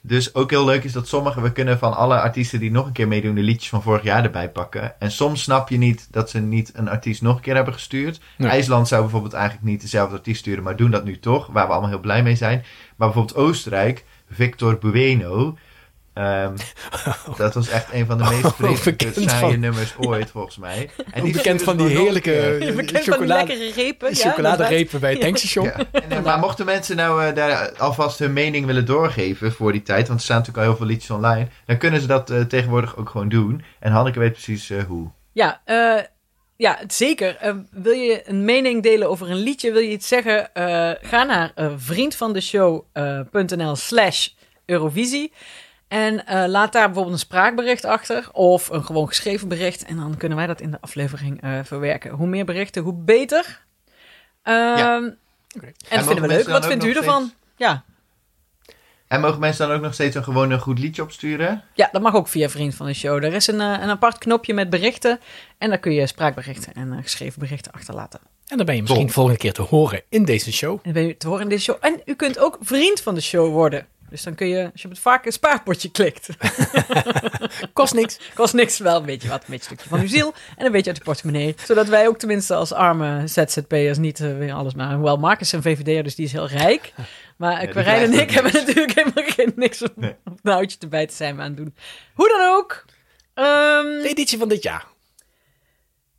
[0.00, 2.92] Dus ook heel leuk is dat sommige, we kunnen van alle artiesten die nog een
[2.92, 5.00] keer meedoen, de liedjes van vorig jaar erbij pakken.
[5.00, 8.20] En soms snap je niet dat ze niet een artiest nog een keer hebben gestuurd.
[8.38, 8.50] Nee.
[8.50, 11.72] IJsland zou bijvoorbeeld eigenlijk niet dezelfde artiest sturen, maar doen dat nu toch, waar we
[11.72, 12.64] allemaal heel blij mee zijn.
[12.96, 15.56] Maar bijvoorbeeld Oostenrijk, Victor Bueno.
[16.12, 16.56] ehm,
[17.36, 20.56] dat was echt een van de meest Oh, vreselijke bekend saaie van- nummers ooit, volgens
[20.56, 20.90] mij.
[21.10, 24.08] En bekend van die heerlijke bekend van die chocolade, lekkere repen.
[24.14, 25.24] ja, chocoladerepen bij het Ja.
[25.24, 25.70] tankstation.
[25.92, 29.82] En, eh, maar mochten mensen nou eh, daar alvast hun mening willen doorgeven voor die
[29.82, 32.40] tijd, want er staan natuurlijk al heel veel liedjes online, dan kunnen ze dat eh,
[32.40, 33.62] tegenwoordig ook gewoon doen.
[33.80, 35.10] En Hanneke weet precies eh, hoe.
[35.32, 36.00] Ja, eh,
[36.56, 37.36] ja zeker.
[37.36, 39.72] Eh, wil je een mening delen over een liedje?
[39.72, 40.54] Wil je iets zeggen?
[40.54, 44.28] Eh, ga naar eh, vriendvandeshow.nl slash
[44.66, 45.32] Eurovisie.
[45.88, 46.14] En
[46.50, 48.28] laat daar bijvoorbeeld een spraakbericht achter.
[48.32, 49.84] Of een gewoon geschreven bericht.
[49.84, 52.10] En dan kunnen wij dat in de aflevering verwerken.
[52.10, 53.60] Hoe meer berichten, hoe beter.
[54.42, 54.78] Ehm.
[55.88, 56.48] En dat vinden we leuk.
[56.48, 57.22] Wat vindt u ervan?
[57.22, 57.84] steeds- Ja.
[59.08, 61.62] En mogen mensen dan ook nog steeds een gewoon een goed liedje opsturen?
[61.74, 63.24] ja, dat mag ook via Vriend van de Show.
[63.24, 65.20] Er is een, eh, een apart knopje met berichten.
[65.58, 68.20] En daar kun je spraakberichten en eh, geschreven berichten achterlaten.
[68.46, 69.14] En dan ben je misschien Top.
[69.14, 70.72] volgende keer te horen in deze show.
[70.72, 71.76] En dan ben je te horen in deze show.
[71.80, 73.86] En u kunt ook vriend van de show worden.
[74.10, 76.28] Dus dan kun je, als je op het vaak een spaarpotje klikt,
[77.72, 78.18] Kost niks.
[78.34, 80.34] kost niks wel, weet je wat, een beetje stukje van uw ziel.
[80.56, 81.54] En een beetje uit de portemonnee.
[81.64, 84.94] Zodat wij ook tenminste als arme ZZP'ers niet eh, weer alles maar.
[84.94, 86.92] Hoewel Marcus een VVD'er, dus die is heel rijk.
[87.36, 88.66] Maar Quirijn en ik hebben niks.
[88.66, 90.16] natuurlijk helemaal geen niks om Nee.
[90.24, 91.74] op een houtje erbij te zijn we aan het doen.
[92.14, 92.84] Hoe dan ook,
[93.34, 94.86] Ehm, De editie van dit jaar.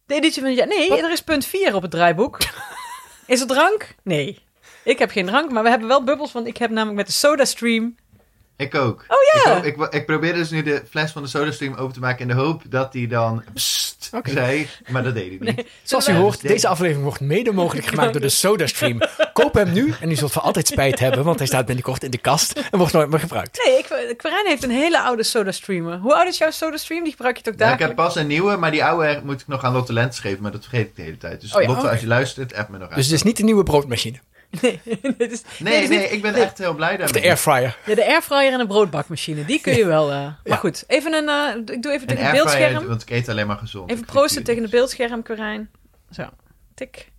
[0.06, 0.56] de editie van...
[0.56, 2.38] Ja, nee, er is punt 4 op het draaiboek.
[3.28, 3.96] is er drank?
[4.04, 4.44] Nee.
[4.84, 7.12] Ik heb geen drank, maar we hebben wel bubbels, want ik heb namelijk met de
[7.14, 7.96] SodaStream...
[8.58, 9.06] Ik ook.
[9.08, 9.56] Oh ja!
[9.64, 12.28] Ik, ik, ik probeerde dus nu de fles van de SodaStream open te maken in
[12.28, 14.30] de hoop dat hij dan psst Oké.
[14.30, 15.68] zei, maar dat deed hij niet.
[15.84, 19.02] Zoals u hoort, deze aflevering wordt mede mogelijk gemaakt door de SodaStream.
[19.34, 22.12] Koop hem nu en u zult voor altijd spijt hebben, want hij staat binnenkort in
[22.12, 23.66] de kast en wordt nooit meer gebruikt.
[23.66, 25.98] Nee, ik, Quirijn heeft een hele oude SodaStreamer.
[25.98, 27.04] Hoe oud is jouw SodaStream?
[27.04, 29.48] Die gebruik je toch Ja, ik heb pas een nieuwe, maar die oude moet ik
[29.48, 31.42] nog aan Lotte Lentes geven, maar dat vergeet ik de hele tijd.
[31.42, 32.96] Dus Oh ja, Lotte, als je luistert, app me nog uit.
[32.96, 34.18] Dus het is niet de nieuwe broodmachine.
[34.62, 37.22] Nee, dit is, nee, ik ben echt heel blij daarmee.
[37.22, 37.78] De airfryer.
[37.86, 40.12] Ja, de airfryer en de broodbakmachine, die kun je wel.
[40.12, 42.88] eh, Maar goed, even een, eh, ik doe even Een tegen het beeldscherm.
[42.88, 43.92] want ik eet alleen maar gezond.
[43.92, 45.70] Even proosten tegen het beeldscherm, Quirijn.
[46.12, 46.30] Zo,
[46.74, 47.14] tik.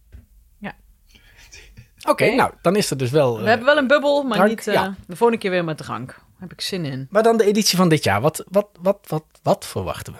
[2.09, 3.35] Oké, nou, dan is er dus wel...
[3.35, 4.95] We eh, hebben wel een bubbel, maar drank, niet eh, ja.
[5.07, 6.07] de volgende keer weer met drank.
[6.07, 7.07] Daar heb ik zin in.
[7.11, 8.21] Maar dan de editie van dit jaar.
[8.21, 10.19] Wat, wat, wat, wat, wat verwachten we?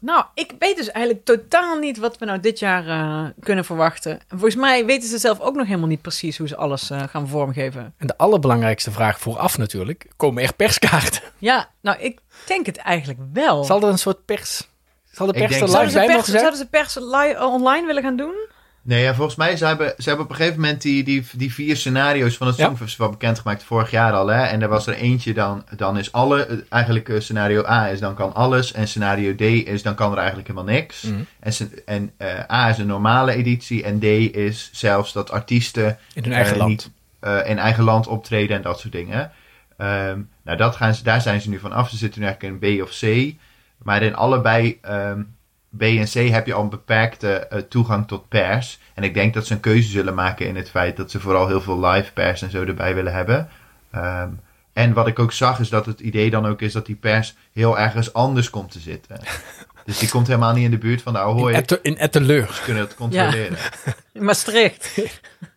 [0.00, 4.12] Nou, ik weet dus eigenlijk totaal niet wat we nou dit jaar eh, kunnen verwachten.
[4.12, 7.02] En volgens mij weten ze zelf ook nog helemaal niet precies hoe ze alles eh,
[7.08, 7.94] gaan vormgeven.
[7.98, 10.06] En de allerbelangrijkste vraag vooraf natuurlijk.
[10.16, 11.22] Komen er perskaarten?
[11.40, 13.64] Ja, nou, ik denk het eigenlijk wel.
[13.64, 14.68] Zal er een soort pers...
[15.12, 16.24] Zal de pers er Zouden ze, zijn?
[16.24, 18.34] zouden ze pers li- online willen gaan doen?
[18.88, 21.52] Nee, ja, volgens mij ze hebben ze hebben op een gegeven moment die, die, die
[21.52, 22.56] vier scenario's van het.
[22.56, 24.26] Songfestival bekendgemaakt vorig jaar al.
[24.26, 24.42] Hè?
[24.42, 28.00] En er was er eentje dan, dan is alle, eh, eigenlijk eh, scenario A is
[28.00, 28.72] dan kan alles.
[28.72, 31.02] En scenario D is dan kan er eigenlijk helemaal niks.
[31.02, 31.20] Mhm.
[31.40, 31.52] En,
[31.86, 36.32] en eh, A is een normale editie en D is zelfs dat artiesten In hun
[36.32, 36.68] eigen land.
[36.68, 36.90] niet,
[37.46, 39.32] in eigen land optreden en dat soort dingen.
[39.76, 41.90] Ehm, nou, dat gaan ze, daar zijn ze nu van af.
[41.90, 43.34] Ze zitten nu eigenlijk in B of C.
[43.82, 45.22] Maar in allebei ehm,
[45.76, 48.78] B en C heb je al een beperkte eh, toegang tot pers.
[48.94, 51.46] En ik denk dat ze een keuze zullen maken in het feit dat ze vooral
[51.46, 53.48] heel veel live pers en zo erbij willen hebben.
[53.90, 54.28] Ehm,
[54.72, 57.34] en wat ik ook zag is dat het idee dan ook is dat die pers
[57.52, 59.20] heel ergens anders komt te zitten.
[59.84, 61.52] dus die komt helemaal niet in de buurt van de Ahoy.
[61.52, 62.48] In, in Etteleur.
[62.52, 63.58] Ze kunnen het controleren.
[64.12, 64.94] In Maastricht.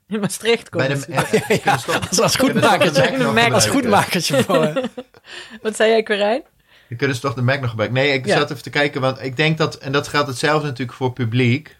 [0.07, 3.01] In Maastricht komt Bij de, kunnen stop- Als, als goedmakertje.
[3.01, 3.61] Als gebruiken.
[3.69, 4.43] goedmakertje.
[4.43, 4.81] Voor,
[5.61, 6.43] Wat zei jij, Quirijn?
[6.91, 7.99] Dan kunnen ze toch de Mac nog gebruiken.
[8.01, 8.37] Nee, ik Ja.
[8.37, 11.77] zat even te kijken, want ik denk dat, en dat geldt hetzelfde natuurlijk voor publiek.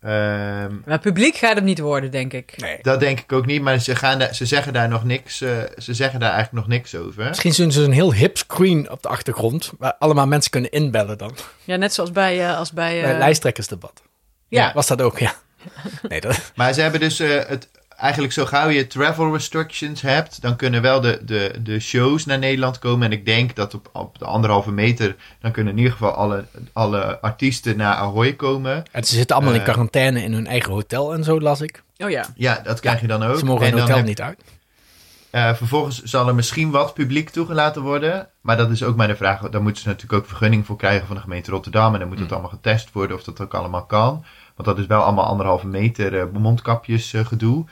[0.00, 2.54] Ehm, Maar publiek gaat het niet worden, denk ik.
[2.56, 2.78] nee.
[2.82, 5.50] dat denk ik ook niet, maar ze, gaan daar, ze zeggen daar nog niks, eh,
[5.78, 7.24] ze zeggen daar eigenlijk nog niks over.
[7.28, 9.72] Misschien zullen ze een heel hip screen op de achtergrond.
[9.78, 11.36] Waar allemaal mensen kunnen inbellen dan.
[11.64, 12.48] Ja, net zoals bij...
[12.48, 14.02] eh, als bij, eh, Bij het lijsttrekkersdebat.
[14.48, 14.72] ja.
[14.74, 15.34] Was dat ook, ja.
[16.08, 17.68] Nee, dat, Maar ze hebben dus eh, het,
[18.04, 22.38] eigenlijk zo gauw je travel restrictions hebt, dan kunnen wel de, de, de shows naar
[22.38, 23.06] Nederland komen.
[23.06, 26.44] En ik denk dat op, op de anderhalve meter, dan kunnen in ieder geval alle,
[26.72, 28.82] alle artiesten naar Ahoy komen.
[28.92, 29.64] en ze zitten allemaal in Eh.
[29.66, 31.82] quarantaine in hun eigen hotel en zo, las ik.
[31.98, 32.26] Oh ja.
[32.34, 33.38] Ja, dat krijg je dan ook.
[33.38, 34.38] Ze mogen en hun dan hotel heb- niet uit.
[35.30, 38.28] Eh, vervolgens zal er misschien wat publiek toegelaten worden.
[38.40, 39.40] Maar dat is ook maar de vraag.
[39.40, 41.92] Daar moeten ze natuurlijk ook vergunning voor krijgen van de gemeente Rotterdam.
[41.94, 44.24] En dan moet het allemaal getest worden of dat ook allemaal kan.
[44.56, 47.64] Want dat is wel allemaal anderhalve meter eh, mondkapjes gedoe.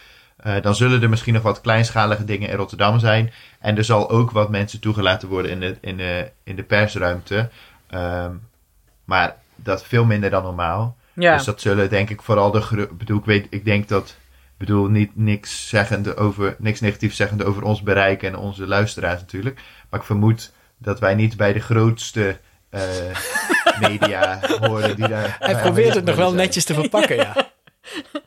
[0.43, 3.33] Eh, dan zullen er misschien nog wat kleinschalige dingen in Rotterdam zijn.
[3.61, 7.49] En er zal ook wat mensen toegelaten worden in de, in de, in de persruimte.
[7.91, 8.33] Ehm,
[9.05, 10.97] maar dat veel minder dan normaal.
[11.13, 11.37] Ja.
[11.37, 14.87] Dus dat zullen denk ik vooral de bedoel, ik weet, ik denk dat ik bedoel
[14.87, 19.61] niet niks zeggende over niks negatiefs zeggende over ons bereik en onze luisteraars natuurlijk.
[19.91, 22.39] Maar ik vermoed dat wij niet bij de grootste
[22.71, 22.83] eh,
[23.89, 25.37] media horen die daar.
[25.39, 27.35] Hij probeert het nog wel netjes te verpakken, ja.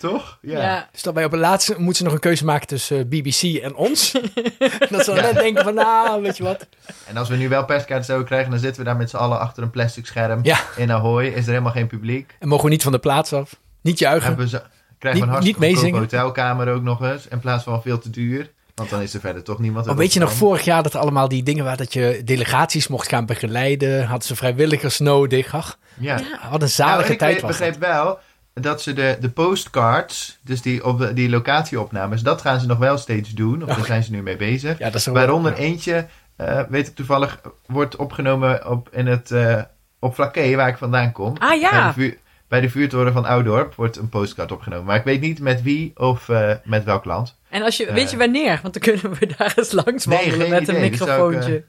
[0.00, 0.38] Toch?
[0.42, 0.60] Ja.
[0.60, 0.88] ja.
[0.92, 3.62] Dus dat wij op het laatste moeten ze nog een keuze maken tussen eh, BBC
[3.62, 4.12] en ons.
[4.90, 6.66] dat ze dan net denken van, nou, weet je wat.
[7.06, 9.38] En als we nu wel perskaarten zouden krijgen, dan zitten we daar met z'n allen
[9.40, 10.58] achter een plastic scherm Ja.
[10.76, 11.24] in Ahoy.
[11.26, 12.36] Is er helemaal geen publiek.
[12.38, 13.56] En mogen we niet van de plaats af.
[13.82, 14.26] Niet juichen.
[14.28, 14.62] Hebben we
[14.98, 17.26] krijgen we een hartstikke hotelkamer ook nog eens.
[17.28, 18.50] In plaats van veel te duur.
[18.74, 19.86] Want dan is er verder toch niemand.
[19.86, 22.88] Maar weet je nog vorig jaar dat er allemaal die dingen waren dat je delegaties
[22.88, 24.04] mocht gaan begeleiden?
[24.06, 25.54] Hadden ze vrijwilligers nodig?
[25.54, 26.20] Ach, Ja.
[26.50, 27.60] wat een zalige Nou, ik tijd weet- was dat.
[27.68, 28.18] begreep wel
[28.60, 32.78] dat ze de, de postcards, dus die, op de- die locatieopnames, dat gaan ze nog
[32.78, 33.62] wel steeds doen.
[33.62, 34.78] Of daar zijn ze nu mee bezig.
[34.78, 35.58] Ja, dat is toch wel- Waaronder ja.
[35.58, 39.62] eentje, eh, weet ik toevallig, wordt opgenomen op, in het, eh,
[39.98, 41.36] op Flaké, waar ik vandaan kom.
[41.38, 41.70] Ah, ja.
[41.70, 42.16] Bij de, vuur,
[42.48, 44.84] bij de vuurtoren van Oudorp wordt een postcard opgenomen.
[44.86, 47.38] Maar ik weet niet met wie of eh, met welk land.
[47.48, 48.58] En als je, weet je wanneer?
[48.62, 50.90] Want dan kunnen we daar eens langs Nee, wandelen geen met een idee.
[50.90, 51.64] Microfoontje.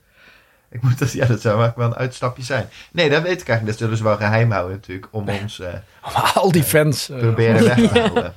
[0.72, 2.70] Eh, Ik moet dat, ja, dat zou wel een uitstapje zijn.
[2.92, 3.68] Nee, dat weet ik eigenlijk.
[3.68, 5.74] Dat zullen ze wel geheim houden natuurlijk, om ons eh
[6.36, 7.10] Al die fans.
[7.10, 8.34] eh, proberen weg te houden.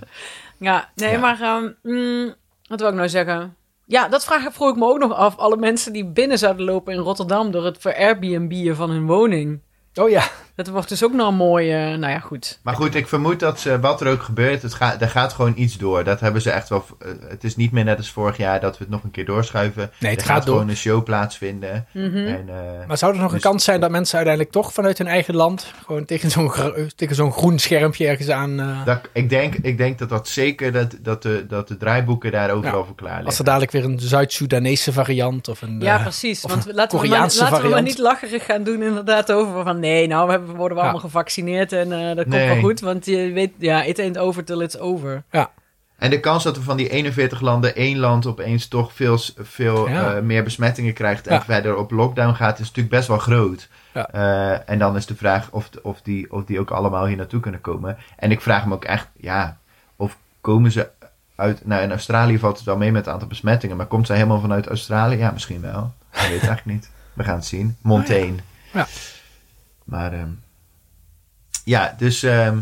[0.59, 1.19] Ja, nee, Ja.
[1.19, 2.35] maar ehm, mm,
[2.69, 3.57] wat wil ik nou zeggen?
[3.87, 5.37] Ja, dat vraag vroeg ik me ook nog af.
[5.37, 9.61] Alle mensen die binnen zouden lopen in Rotterdam door het ver Airbnb'en van hun woning.
[9.95, 10.23] Oh ja,
[10.57, 11.97] Dat wordt dus ook nog een mooie...
[11.97, 12.59] nou ja, goed.
[12.63, 15.53] Maar goed, ik vermoed dat ze, wat er ook gebeurt, het gaat, er gaat gewoon
[15.57, 16.05] iets door.
[16.05, 16.85] Dat hebben ze echt wel.
[16.99, 19.25] eh, Het is niet meer net als vorig jaar dat we het nog een keer
[19.25, 19.91] doorschuiven.
[19.99, 20.55] Nee, het er gaat gaat door.
[20.55, 21.87] gewoon een show plaatsvinden.
[21.93, 22.17] Mhm.
[22.17, 24.99] En, eh, Maar zou er nog een Dus- kans zijn dat mensen uiteindelijk toch vanuit
[24.99, 26.53] hun eigen land gewoon tegen zo'n
[26.97, 28.61] tegen zo'n groen schermpje ergens aan.
[28.61, 32.33] eh, dat, ik, denk, ik denk dat dat zeker dat, dat, de, dat de draaiboeken
[32.33, 32.85] daar overal Ja.
[32.87, 33.45] voor klaar als er liggen.
[33.45, 35.81] dadelijk weer een Zuid-Soedanese variant of een.
[35.81, 36.45] Ja, eh, precies.
[36.45, 39.63] of Want een laten, we maar, laten we maar niet lacherig gaan doen inderdaad over
[39.65, 39.81] van...
[39.81, 40.81] Nee, nou we hebben- worden we Ja.
[40.83, 42.49] allemaal gevaccineerd en eh, dat komt Nee.
[42.49, 42.81] wel goed.
[42.81, 45.23] Want je weet, ja, it ain't over till it's over.
[45.99, 49.89] En de kans dat we van die 41 landen één land opeens toch veel, veel
[49.89, 50.15] Ja.
[50.15, 51.43] eh, meer besmettingen krijgt en Ja.
[51.45, 53.69] verder op lockdown gaat, is natuurlijk best wel groot.
[53.95, 54.09] Ja.
[54.11, 57.41] Eh, en dan is de vraag of, of, die, of die ook allemaal hier naartoe
[57.41, 57.97] kunnen komen.
[58.17, 59.59] En ik vraag me ook echt, ja,
[59.97, 60.89] of komen ze
[61.37, 61.67] uit.
[61.67, 64.41] Nou, in Australië valt het wel mee met het aantal besmettingen, maar komt ze helemaal
[64.41, 65.17] vanuit Australië?
[65.17, 65.93] Ja, misschien wel.
[66.13, 66.91] Ik weet het eigenlijk niet.
[67.13, 67.77] We gaan het zien.
[67.83, 68.37] Montaigne.
[68.73, 68.87] Ja.
[69.85, 70.29] Maar, ehm,
[71.65, 72.23] ja, dus.
[72.23, 72.59] ehm,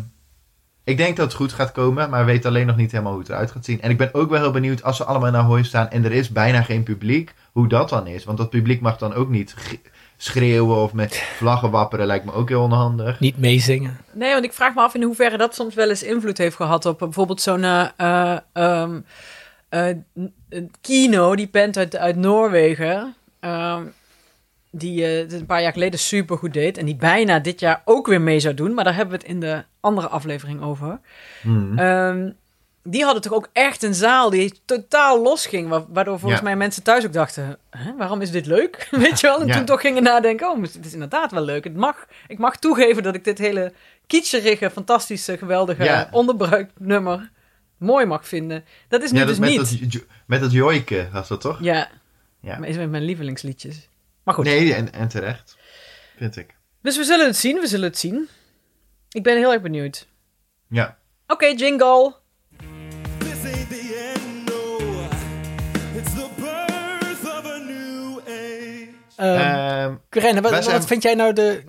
[0.85, 3.31] ik denk dat het goed gaat komen, maar weet alleen nog niet helemaal hoe het
[3.31, 3.81] eruit gaat zien.
[3.83, 6.13] En ik ben ook wel heel benieuwd als we allemaal naar hooi staan en er
[6.13, 8.25] is bijna geen publiek, hoe dat dan is.
[8.25, 9.55] Want dat publiek mag dan ook niet
[10.17, 13.21] schreeuwen of met vlaggen wapperen, lijkt me ook heel onhandig.
[13.21, 13.97] Niet meezingen.
[14.13, 16.87] Nee, want ik vraag me af in hoeverre dat soms wel eens invloed heeft gehad
[16.87, 19.01] op eh, bijvoorbeeld zo'n eh, eh, ehm,
[19.69, 19.97] eh, eh,
[20.81, 23.15] Kino, die band uit, uit Noorwegen.
[23.41, 23.83] ehm,
[24.75, 26.79] die eh, het een paar jaar geleden super goed deed.
[26.79, 28.75] En die bijna dit jaar ook weer mee zou doen.
[28.75, 31.01] Maar daar hebben we het in de andere aflevering over.
[31.43, 31.79] Hmm.
[31.79, 32.31] Ehm,
[32.85, 35.69] die hadden toch ook echt een zaal die totaal losging.
[35.69, 36.47] wa- Waardoor volgens Ja.
[36.47, 38.89] mij mensen thuis ook dachten: Hè, waarom is dit leuk?
[38.91, 39.41] Weet je wel?
[39.41, 39.57] En Ja.
[39.57, 41.65] toen toch gingen nadenken: oh, het is inderdaad wel leuk.
[41.65, 43.73] Het mag, ik mag toegeven dat ik dit hele
[44.07, 46.09] kitscherige, fantastische, geweldige Ja.
[46.11, 47.31] onderbruiknummer
[47.77, 48.65] mooi mag vinden.
[48.89, 49.93] Dat is nu dus met, niet.
[49.93, 51.59] dat, met dat joike was dat toch?
[51.61, 51.89] Ja,
[52.41, 52.59] Ja.
[52.59, 53.89] maar is met mijn lievelingsliedjes.
[54.25, 55.57] Maar goed, Nee, en, en terecht,
[56.17, 56.55] vind ik.
[56.83, 57.61] dus we zullen het zien.
[57.61, 58.29] We zullen het zien.
[59.11, 60.07] Ik ben heel erg benieuwd.
[60.69, 60.99] Ja.
[61.27, 62.15] Oké, jingle.
[70.11, 71.63] Corinne, wat, zijn- wat vind jij nou de...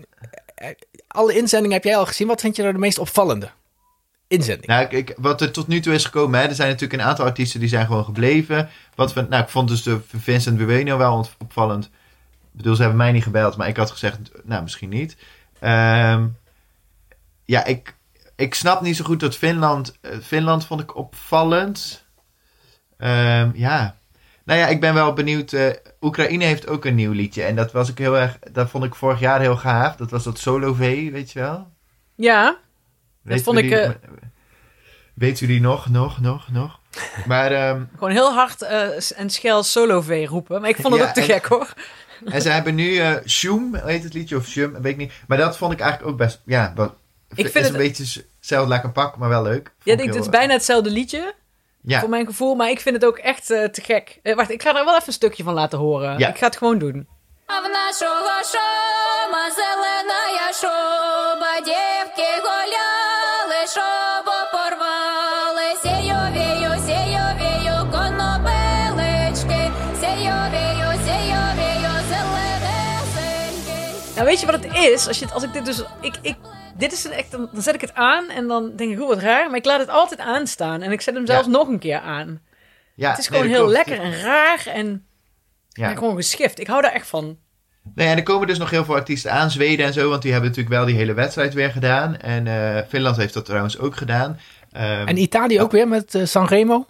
[0.56, 0.70] eh,
[1.08, 2.28] Alle inzendingen heb jij al gezien.
[2.28, 3.50] Wat vind je nou de meest opvallende
[4.28, 4.68] inzending?
[4.68, 7.08] Nou, ik, ik- wat er tot nu toe is gekomen, hè, er zijn natuurlijk een
[7.08, 8.70] aantal artieten die zijn gewoon gebleven.
[8.96, 11.89] Wat we, nou, ik vond dus de Vincent Bueno wel opvallend.
[12.54, 15.18] Ik bedoel, ze hebben mij niet gebeld, maar ik had gezegd, nou, misschien niet.
[15.60, 16.28] Ehm,
[17.46, 17.96] ja, ik,
[18.36, 22.06] ik snap niet zo goed dat Finland, eh, Finland vond ik opvallend.
[22.98, 23.98] Ehm, ja,
[24.44, 25.54] nou ja, ik ben wel benieuwd.
[25.54, 25.70] eh,
[26.02, 28.96] Oekraïne heeft ook een nieuw liedje en dat was ik heel erg, dat vond ik
[28.96, 29.96] vorig jaar heel gaaf.
[29.96, 31.68] Dat was dat Solo V, weet je wel?
[32.16, 32.58] Ja,
[33.22, 33.89] Weet vond ik, eh,
[35.13, 36.80] Weet u die nog, nog, nog, nog?
[37.26, 38.62] Maar, ehm, gewoon heel hard
[39.16, 40.62] en schel solo V roepen.
[40.62, 41.74] Maar ik vond het Ja, ook te en- gek hoor.
[42.26, 45.12] En ze hebben nu eh Shoom, heet het liedje, of Shum, weet ik niet.
[45.28, 46.94] Maar dat vond ik eigenlijk ook best, ja, wat,
[47.36, 49.66] Ik is vind een het- beetje s- hetzelfde een pak, maar wel leuk.
[49.66, 51.34] Vond Ja, ik ik, het is bijna hetzelfde liedje,
[51.82, 52.56] Ja, voor mijn gevoel.
[52.56, 54.20] Maar ik vind het ook echt eh, te gek.
[54.24, 56.18] Eh, wacht, ik ga er wel even een stukje van laten horen.
[56.20, 56.28] Ja.
[56.30, 57.08] Ik ga het gewoon doen.
[74.15, 75.08] Nou, weet je wat het is?
[75.08, 75.84] Als, je, het- als ik dit dus...
[76.02, 76.36] Ik, ik,
[76.78, 79.08] dit is een echt, dan dan zet ik het aan en dan denk ik, hoe
[79.08, 79.47] wat raar.
[79.49, 80.82] Maar ik laat het altijd aanstaan.
[80.82, 81.52] En ik zet hem zelfs Ja.
[81.52, 82.41] nog een keer aan.
[82.95, 83.71] ja, Het is gewoon heel klopt.
[83.71, 85.06] lekker en raar en,
[85.69, 85.89] Ja.
[85.89, 86.60] en gewoon geschift.
[86.60, 87.38] Ik hou daar echt van.
[87.95, 90.32] Nee, en er komen dus nog heel veel artiesten aan, Zweden en zo, want die
[90.32, 92.17] hebben natuurlijk wel die hele wedstrijd weer gedaan.
[92.17, 94.39] En eh, Finland heeft dat trouwens ook gedaan.
[94.71, 96.86] Ehm, En Italië ook weer met eh, Sanremo.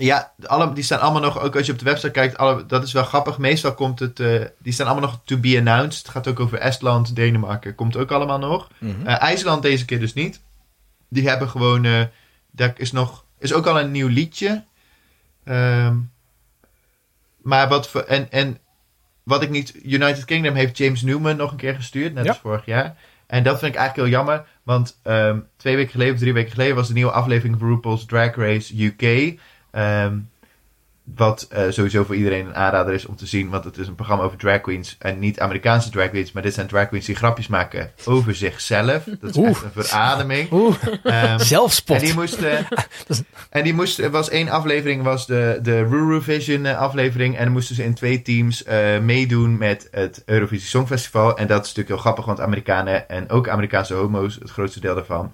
[0.00, 2.82] Ja, alle, die staan allemaal nog, ook als je op de website kijkt, alle, dat
[2.82, 3.38] is wel grappig.
[3.38, 6.02] Meestal komt het, eh, die staan allemaal nog to be announced.
[6.02, 8.68] Het gaat ook over Estland, Denemarken, komt ook allemaal nog.
[9.04, 10.40] Eh, IJsland deze keer dus niet.
[11.08, 12.02] Die hebben gewoon, eh
[12.50, 14.64] daar is nog, is ook al een nieuw liedje.
[15.44, 15.96] Ehm,
[17.42, 18.58] maar wat, voor, en, en
[19.22, 22.30] wat ik niet, United Kingdom heeft James Newman nog een keer gestuurd, net Ja.
[22.30, 22.96] als vorig jaar.
[23.26, 26.50] En dat vind ik eigenlijk heel jammer, want ehm, twee weken geleden of drie weken
[26.50, 29.38] geleden was de nieuwe aflevering van RuPaul's Drag Race UK.
[29.70, 30.18] Ehm,
[31.14, 33.94] wat eh, sowieso voor iedereen een aanrader is om te zien, want het is een
[33.94, 34.96] programma over drag queens.
[34.98, 39.04] En niet Amerikaanse drag queens, maar dit zijn drag queens die grapjes maken over zichzelf.
[39.20, 39.48] Dat is Oeh.
[39.48, 40.50] echt een verademing.
[40.52, 41.96] Oeh, Ehm, zelfspot.
[42.00, 42.66] en die moesten.
[43.50, 44.04] en die moesten.
[44.04, 47.36] Er was één aflevering, was de, de Ruru Vision eh, aflevering.
[47.36, 51.36] En dan moesten ze in twee teams eh, meedoen met het Eurovisie Songfestival.
[51.38, 54.94] En dat is natuurlijk heel grappig, want Amerikanen en ook Amerikaanse homo's, het grootste deel
[54.94, 55.32] daarvan.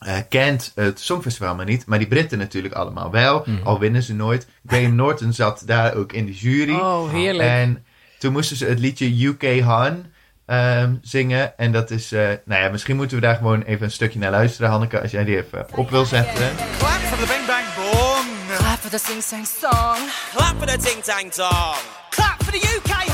[0.00, 1.86] Eh, kent het Songfestival maar niet.
[1.86, 3.44] Maar die Britten natuurlijk allemaal wel.
[3.64, 4.46] Al winnen ze nooit.
[4.66, 6.74] Graham Norton zat daar ook in de jury.
[6.74, 7.48] Oh, heerlijk.
[7.48, 7.84] En
[8.18, 10.04] toen moesten ze het liedje UK Han.
[10.46, 11.58] ehm, zingen.
[11.58, 14.30] En dat is, eh, nou ja, misschien moeten we daar gewoon even een stukje naar
[14.30, 16.48] luisteren, Hanneke, als jij die even op wil zetten.
[16.78, 18.26] Clap for the bing bang boom.
[18.56, 19.98] Clap for the sing sang song.
[20.34, 21.76] Clap for the ting tang tong.
[22.10, 23.09] Clap for the UK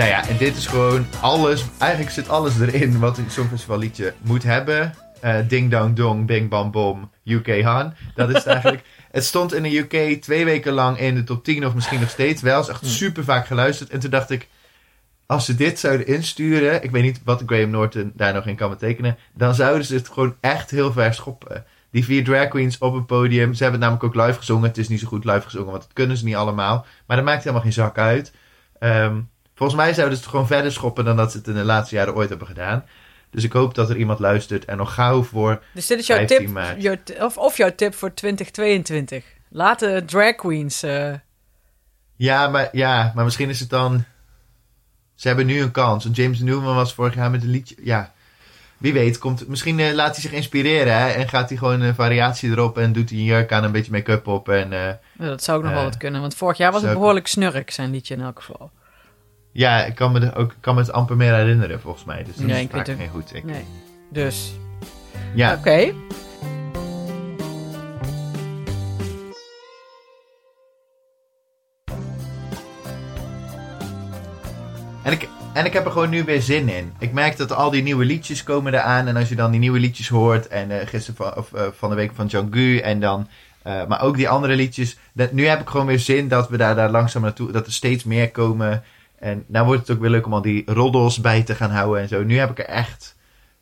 [0.00, 4.14] Nou ja, en dit is gewoon alles, eigenlijk zit alles erin wat een Songfestival liedje
[4.20, 4.94] moet hebben.
[5.20, 7.94] Eh, ding dong dong, bing bam bom, UK Han.
[8.14, 8.82] Dat is het eigenlijk.
[9.10, 12.10] Het stond in de UK twee weken lang in de top 10 of misschien nog
[12.10, 12.60] steeds wel.
[12.60, 13.90] is echt super vaak geluisterd.
[13.90, 14.48] En toen dacht ik,
[15.26, 18.70] als ze dit zouden insturen, ik weet niet wat Graham Norton daar nog in kan
[18.70, 21.64] betekenen, dan zouden ze het gewoon echt heel ver schoppen.
[21.90, 24.68] Die vier drag queens op een podium, ze hebben het namelijk ook live gezongen.
[24.68, 26.86] Het is niet zo goed live gezongen, want dat kunnen ze niet allemaal.
[27.06, 28.32] Maar dat maakt helemaal geen zak uit.
[28.78, 29.16] Ehm,
[29.60, 31.94] volgens mij zouden ze het gewoon verder schoppen dan dat ze het in de laatste
[31.94, 32.84] jaren ooit hebben gedaan.
[33.30, 36.26] Dus ik hoop dat er iemand luistert en nog gauw voor Dus dit is jouw
[36.26, 36.96] 15 tip, jouw
[37.26, 39.24] of, of jouw tip voor 2022.
[39.48, 40.82] Laat de drag queens...
[40.82, 41.12] eh,
[42.16, 44.04] Ja, maar, ja, maar misschien is het dan.
[45.14, 46.04] Ze hebben nu een kans.
[46.04, 47.74] Want James Newman was vorig jaar met een liedje.
[47.82, 48.12] Ja,
[48.78, 49.18] wie weet.
[49.18, 52.78] Komt, misschien eh, laat hij zich inspireren hè, en gaat hij gewoon een variatie erop
[52.78, 54.48] en doet hij een jurk aan, een beetje make-up op.
[54.48, 54.78] En eh,
[55.18, 56.20] ja, dat zou ook nog wel wat kunnen.
[56.20, 58.70] Want vorig jaar was het behoorlijk snurk, zijn liedje in elk geval.
[59.52, 62.24] Ja, ik kan me, ook, kan me het amper meer herinneren volgens mij.
[62.24, 63.34] Dus dat Nee, is vaak geen goed.
[63.34, 63.64] Ik, Nee.
[64.10, 64.52] Dus,
[65.34, 65.92] Ja, oké.
[75.02, 76.92] En ik, en ik heb er gewoon nu weer zin in.
[76.98, 79.06] Ik merk dat al die nieuwe liedjes komen eraan.
[79.06, 80.48] En als je dan die nieuwe liedjes hoort.
[80.48, 82.78] En eh, gisteren van, of, eh, van de week van Janggu.
[82.78, 83.28] En dan.
[83.62, 84.98] eh, maar ook die andere liedjes.
[85.12, 87.52] Dat, nu heb ik gewoon weer zin dat we daar, daar langzaam naartoe.
[87.52, 88.82] Dat er steeds meer komen.
[89.20, 92.02] En nou wordt het ook weer leuk om al die roddels bij te gaan houden
[92.02, 92.22] en zo.
[92.22, 93.16] Nu heb ik er echt.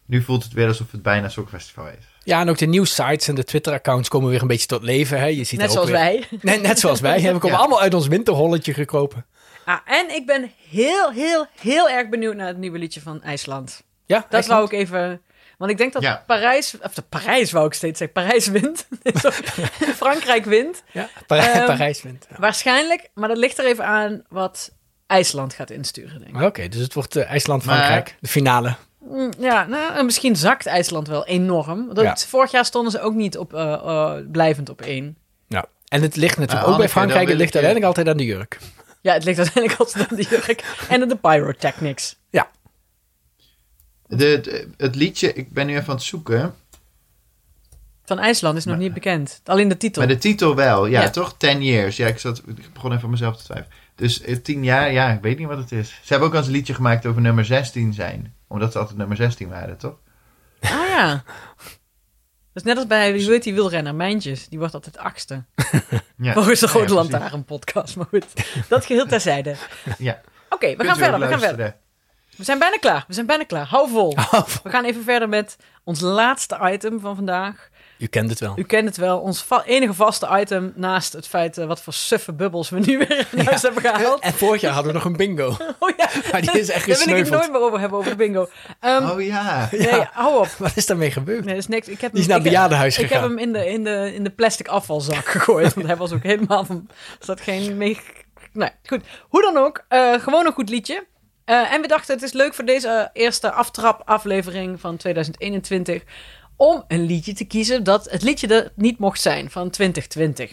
[0.06, 2.04] Nu voelt het weer alsof het bijna Songfestival is.
[2.24, 5.18] Ja, en ook de nieuwsites en de Twitter-accounts komen weer een beetje tot leven.
[5.18, 5.26] Hè?
[5.26, 6.24] Je ziet Net zoals weer- wij.
[6.42, 7.22] Nee, net zoals wij.
[7.22, 7.56] We komen Ja.
[7.56, 9.26] allemaal uit ons winterholletje gekropen.
[9.64, 13.82] Ah, en ik ben heel, heel, heel erg benieuwd naar het nieuwe liedje van IJsland.
[14.06, 15.20] Ja, Dat wou ik even...
[15.58, 16.24] Want ik denk dat Ja.
[16.26, 16.76] Parijs...
[16.82, 18.22] Of de Parijs wou ik steeds zeggen.
[18.22, 18.88] Parijs wint.
[20.02, 20.82] Frankrijk wint.
[20.92, 22.26] Ja, Par- Ehm, Parijs wint.
[22.30, 22.36] Ja.
[22.38, 23.08] Waarschijnlijk.
[23.14, 24.72] Maar dat ligt er even aan wat
[25.08, 26.42] IJsland gaat insturen, denk ik.
[26.42, 28.74] Oké, dus het wordt eh, IJsland-Frankrijk, Maar- de finale.
[29.00, 31.94] Mm, Ja, nou, en misschien zakt IJsland wel enorm.
[31.94, 32.16] Dat, Ja.
[32.16, 35.16] Vorig jaar stonden ze ook niet op, eh, eh, blijvend op één.
[35.46, 35.64] Ja.
[35.88, 38.24] En het ligt natuurlijk Nou, ook bij Frankrijk, het ligt ik, uiteindelijk altijd aan de
[38.32, 38.58] jurk.
[39.02, 42.16] Ja, het ligt uiteindelijk altijd aan de jurk en aan de pyrotechnics.
[42.30, 42.50] Ja,
[44.06, 46.54] De, de- het liedje, ik ben nu even aan het zoeken.
[48.04, 49.40] Van IJsland is nog niet bekend.
[49.44, 50.02] Alleen de titel.
[50.02, 51.10] Maar de titel wel, ja, Ja.
[51.10, 51.34] toch?
[51.36, 51.96] 10 years.
[51.96, 53.76] Ja, ik, zat, ik begon even aan mezelf te twijfelen.
[53.98, 55.88] Dus eh, 10 jaar, ja, ik weet niet wat het is.
[55.88, 58.34] Ze hebben ook al eens een liedje gemaakt over nummer 16 zijn.
[58.48, 59.96] Omdat ze altijd nummer 16 waren, toch?
[60.60, 61.22] Ah ja.
[62.52, 64.48] Dat is net als bij, wie weet die wielrenner, Mijntjes.
[64.48, 65.44] Die wordt altijd achtste.
[66.20, 66.32] Ja.
[66.32, 67.10] Volgens de Ja, Grote precies.
[67.10, 67.96] Lantaarn podcast.
[67.96, 68.24] Maar goed,
[68.68, 69.54] dat geheel terzijde.
[69.98, 70.20] Ja.
[70.48, 71.76] Oké, we gaan verder, we gaan verder.
[72.36, 73.66] We zijn bijna klaar, we zijn bijna klaar.
[73.66, 74.14] Hou vol.
[74.62, 77.68] We gaan even verder met ons laatste item van vandaag.
[77.98, 78.52] U kent het wel.
[78.56, 81.92] U kent het wel, ons va- enige vaste item naast het feit eh, wat voor
[81.92, 84.20] suffe bubbels we nu weer in huis hebben gehaald.
[84.20, 85.56] En vorig jaar hadden we nog een bingo.
[85.78, 88.16] Oh ja, Maar die is echt daar wil ik het nooit meer over hebben, over
[88.16, 88.48] bingo.
[88.80, 89.68] Ehm, Oh ja.
[89.72, 90.46] Nee, hou op.
[90.58, 91.44] Wat is daarmee gebeurd?
[91.44, 91.88] Nee, dat is niks.
[91.88, 93.28] Ik heb Die is hem- naar het ik- bejaardenhuis Ik heb gegaan.
[93.28, 95.74] hem in de, in, de, in de plastic afvalzak gegooid.
[95.74, 96.86] Want hij was ook helemaal van...
[97.18, 97.76] Er zat geen...
[97.76, 98.00] Mee...
[98.52, 99.00] Nee, goed.
[99.28, 99.84] Hoe dan ook.
[99.88, 101.06] eh, gewoon een goed liedje.
[101.44, 106.02] Eh, en we dachten, het is leuk voor deze eerste aftrap aflevering van 2021...
[106.58, 110.50] om een liedje te kiezen dat het liedje er niet mocht zijn van 2020.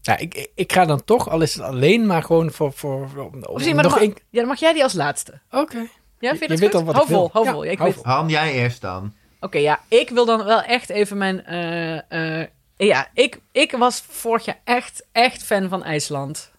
[0.00, 2.72] Ja, ik, ik- ga dan toch, al is het alleen maar gewoon voor...
[2.72, 4.24] voor, voor om- Of zie, maar nog dan, mag, één...
[4.30, 5.40] ja, dan mag jij die als laatste.
[5.50, 5.76] Oké.
[6.18, 6.74] Ja, Je- vind je je dat weet goed?
[6.80, 7.18] al wat hou ik wil.
[7.18, 7.64] vol, hou Ja, vol.
[7.64, 9.12] Ja, ik weet, jij eerst dan.
[9.40, 11.44] Oké, ja, ik wil dan wel echt even mijn.
[11.44, 16.50] eh, eh, ja, ik, ik was vorig jaar echt, echt fan van IJsland.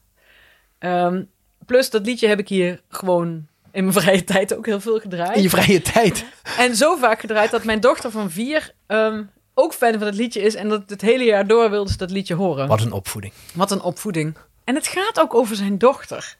[0.80, 1.24] Ehm,
[1.66, 5.36] plus dat liedje heb ik hier gewoon in mijn vrije tijd ook heel veel gedraaid.
[5.36, 6.26] In je vrije tijd.
[6.58, 10.42] En zo vaak gedraaid dat mijn dochter van vier ehm, ook fan van het liedje
[10.42, 10.56] is.
[10.56, 12.68] En dat het hele jaar door wilde ze dat liedje horen.
[12.68, 13.34] Wat een opvoeding.
[13.54, 14.36] Wat een opvoeding.
[14.64, 16.36] En het gaat ook over zijn dochter.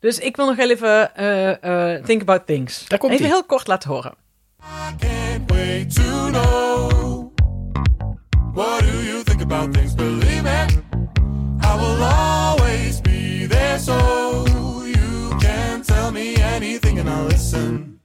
[0.00, 2.84] Dus ik wil nog heel even eh, eh, Think About Things.
[2.88, 4.14] Daar komt even heel kort laten horen.
[4.98, 7.32] Can't wait to know.
[8.54, 9.94] What do you think about things?
[9.94, 10.78] Believe it,
[11.64, 14.31] I will always be there so
[16.12, 18.00] tell me anything and I'll listen.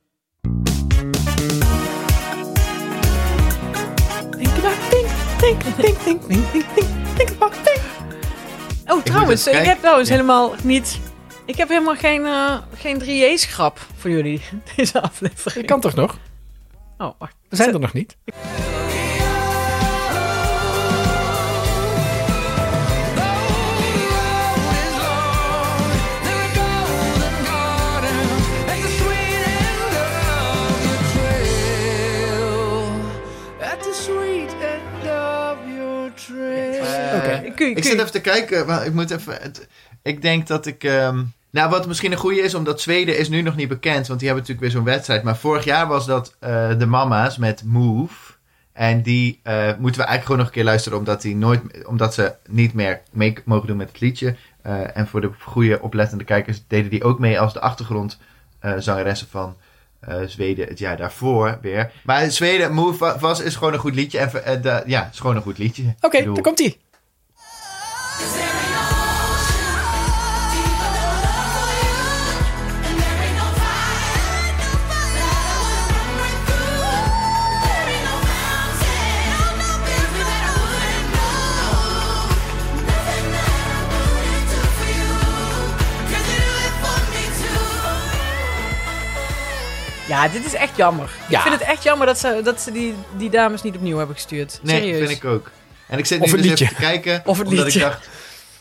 [4.31, 5.07] Think about think,
[5.39, 6.87] think, think, think, think, think, think,
[7.17, 7.81] think about think.
[8.87, 10.15] Oh, trouwens, even ik, heb trouwens Ja.
[10.15, 10.99] helemaal niet...
[11.45, 14.41] Ik heb helemaal geen, eh geen 3J's-grap voor jullie,
[14.75, 15.53] deze aflevering.
[15.53, 16.17] Dat kan toch nog?
[16.97, 17.35] Oh, wacht.
[17.49, 18.17] We zijn er nog niet.
[37.59, 38.65] Ik zit even te kijken.
[38.67, 39.33] maar Ik moet even.
[39.41, 39.67] het-
[40.03, 40.83] ik denk dat ik.
[40.83, 44.19] ehm, nou, wat misschien een goede is, omdat Zweden is nu nog niet bekend, want
[44.19, 45.23] die hebben natuurlijk weer zo'n wedstrijd.
[45.23, 48.13] Maar vorig jaar was dat eh, de mama's met Move.
[48.73, 52.13] En die eh, moeten we eigenlijk gewoon nog een keer luisteren, omdat, die nooit, omdat
[52.13, 54.35] ze niet meer mee mogen doen met het liedje.
[54.61, 57.59] Eh, en voor de goede oplettende kijkers deden die ook mee als de
[58.61, 59.55] achtergrondzangeressen van
[60.27, 61.91] Zweden het jaar daarvoor weer.
[62.03, 64.17] Maar Zweden, Move wa- was, is gewoon een goed liedje.
[64.19, 65.95] En de- ja, is gewoon een goed liedje.
[66.01, 66.59] Oké, daar komt
[90.07, 91.09] Ja, dit is echt jammer.
[91.29, 91.37] Ja.
[91.37, 94.15] Ik vind het echt jammer dat ze, dat ze die, die dames niet opnieuw hebben
[94.15, 94.59] gestuurd.
[94.63, 95.07] Nee, Serieus.
[95.07, 95.51] vind ik ook.
[95.87, 96.65] En ik zit nu dus liedje.
[96.65, 97.21] even te kijken.
[97.25, 97.79] Of het omdat liedje.
[97.79, 98.09] ik dacht,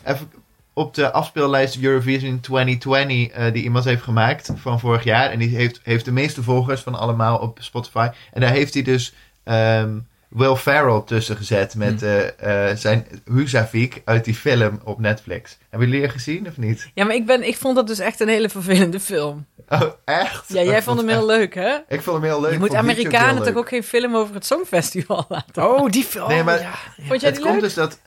[0.05, 0.31] even
[0.73, 5.31] op de afspeellijst Eurovision 2020 eh, die iemand heeft gemaakt van vorig jaar.
[5.31, 8.09] En die heeft, heeft de meeste volgers van allemaal op Spotify.
[8.33, 9.99] En daar heeft hij dus ehm,
[10.37, 15.59] Will Ferrell tussen gezet met eh, zijn Huzavik uit die film op Netflix.
[15.71, 16.91] Hebben jullie die gezien of niet?
[16.95, 19.47] Ja, maar ik, ben, ik vond dat dus echt een hele vervelende film.
[19.69, 20.45] Oh, echt?
[20.49, 21.77] Ja, jij vond hem heel leuk, hè?
[21.89, 22.53] Ik vond hem heel leuk.
[22.53, 26.29] Je moet Amerikanen toch ook geen film over het Songfestival laten Oh, die film.
[26.29, 26.75] Nee, maar- ja.
[26.97, 27.61] Vond jij Het die komt leuk?
[27.65, 27.99] dus dat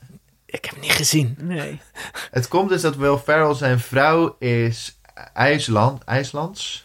[0.45, 1.35] Ik heb hem niet gezien.
[1.41, 1.81] Nee.
[2.31, 4.99] Het komt dus dat Will Ferrell, zijn vrouw is
[5.33, 6.83] IJsland, IJslands.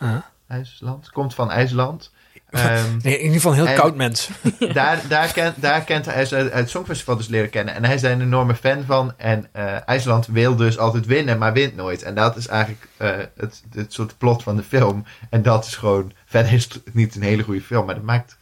[0.48, 2.12] IJsland, komt van IJsland.
[2.54, 4.28] Ehm, Nee, in ieder geval een heel koud mens.
[4.72, 7.74] daar, daar, kent, daar kent hij ze uit het Songfestival dus leren kennen.
[7.74, 9.12] En hij is daar een enorme fan van.
[9.16, 12.02] En eh, IJsland wil dus altijd winnen, maar wint nooit.
[12.02, 15.04] En dat is eigenlijk eh, het, het soort plot van de film.
[15.30, 16.12] En dat is gewoon...
[16.24, 18.36] Verder is het niet een hele goede film, maar dat maakt...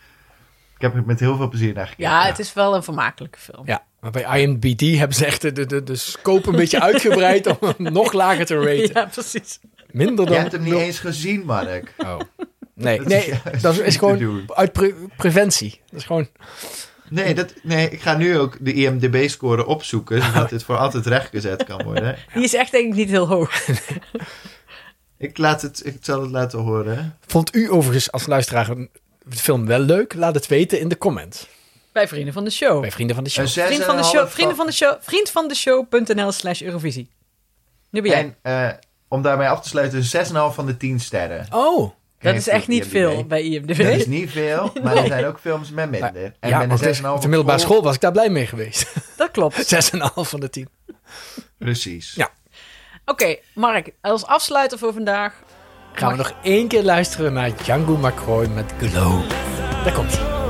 [0.74, 2.10] Ik heb er met heel veel plezier naar gekeken.
[2.10, 3.62] Ja, het is wel een vermakelijke film.
[3.66, 7.56] Ja, maar bij IMBD hebben ze echt de, de, de, scope een beetje uitgebreid om
[7.60, 8.90] hem nog lager te raten.
[8.94, 9.58] Ja, precies.
[9.90, 10.40] Minder Je dan...
[10.40, 11.94] hebt hem niet eens gezien, Mark.
[11.98, 12.20] Oh.
[12.74, 15.80] Nee, Dat is nee juist dat is gewoon uit pre- preventie.
[15.90, 16.28] Dat is gewoon...
[17.08, 21.64] Nee, dat, nee, ik ga nu ook de IMDB-score opzoeken, zodat dit voor altijd rechtgezet
[21.64, 22.16] kan worden.
[22.34, 23.52] Die is echt denk ik niet heel hoog.
[25.18, 27.18] Ik, laat het, ik zal het laten horen.
[27.26, 28.90] Vond u overigens als luisteraar een-
[29.24, 30.14] de film wel leuk?
[30.14, 31.46] Laat het weten in de comments.
[31.92, 32.80] Bij Vrienden van de Show.
[32.80, 33.46] Bij Vrienden van de Show.
[33.48, 37.10] Vriend en van de show, vrienden van de show, vriendvandeshow.nl slash Eurovisie.
[37.90, 38.34] Nu ben jij.
[38.42, 38.74] En eh,
[39.08, 41.46] om daarmee af te sluiten, een 6,5 van de 10 sterren.
[41.50, 41.92] Oh,
[42.22, 42.90] dat is echt niet IMDb.
[42.92, 43.76] veel bij IMDb.
[43.76, 46.34] Dat is niet veel, maar er zijn ook films met minder.
[46.40, 48.92] En ja, met een 6,5 op de middelbare school was ik daar blij mee geweest.
[49.16, 49.74] Dat klopt.
[49.94, 50.68] 6,5 van de 10.
[51.58, 52.14] Precies.
[52.14, 52.30] Ja.
[53.04, 55.34] Oké, Mark, als afsluiter voor vandaag.
[55.92, 59.30] Gaan we nog één keer luisteren naar Django McCroy met Glow.
[59.84, 60.41] Daar komt hij.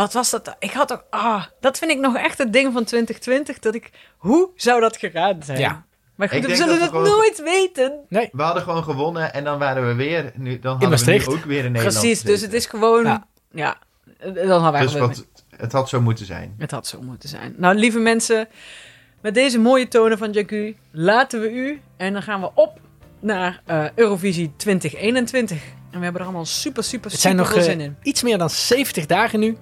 [0.00, 0.56] Wat was dat?
[0.58, 1.04] Ik had ook.
[1.10, 3.58] Ah, dat vind ik nog echt het ding van 2020.
[3.58, 3.90] Dat ik.
[4.16, 5.58] Hoe zou dat geraden zijn?
[5.58, 5.84] Ja.
[6.14, 7.92] Maar goed, Ik we zullen het nooit weten.
[8.08, 10.32] Nee, We hadden gewoon gewonnen en dan waren we weer...
[10.34, 13.04] Nu, dan hadden we nu ook weer in Nederland Precies, dus het is gewoon.
[13.04, 13.76] Ja, Ja.
[14.34, 15.26] dan hadden Dus wat,
[15.56, 16.54] het had zo moeten zijn.
[16.58, 17.54] Het had zo moeten zijn.
[17.56, 18.48] Nou, lieve mensen,
[19.20, 22.80] met deze mooie tonen van Jacu laten we u en dan gaan we op
[23.20, 25.62] naar eh, Eurovisie 2021.
[25.90, 27.96] En we hebben er allemaal super, super, het zijn super nog veel eh, zin in.
[28.02, 29.56] iets meer dan 70 dagen nu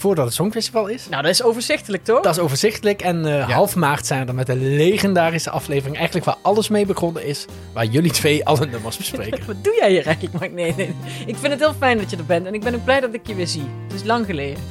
[0.00, 1.06] voordat het Songfestival is.
[1.10, 2.22] Nou, dat is overzichtelijk, toch?
[2.22, 3.02] Dat is overzichtelijk.
[3.02, 3.54] En eh, Ja.
[3.54, 5.96] half maart zijn we er met een legendarische aflevering.
[5.96, 7.44] Eigenlijk waar alles mee begonnen is.
[7.72, 9.46] Waar jullie twee alle nummers bespreken.
[9.46, 10.52] Wat doe jij hier eigenlijk, Mark?
[10.52, 10.94] Nee, nee.
[11.26, 13.14] Ik vind het heel fijn dat je er bent en ik ben ook blij dat
[13.14, 13.64] ik je weer zie.
[13.88, 14.62] Het is lang geleden.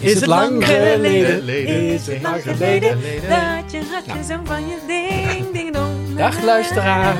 [0.00, 1.38] Is het lang geleden?
[1.38, 1.74] Geleden.
[1.92, 2.98] Is het lang geleden?
[3.28, 6.16] Dat je hartje zo van je ding, ding, dong.
[6.16, 7.18] Dag luisteraars.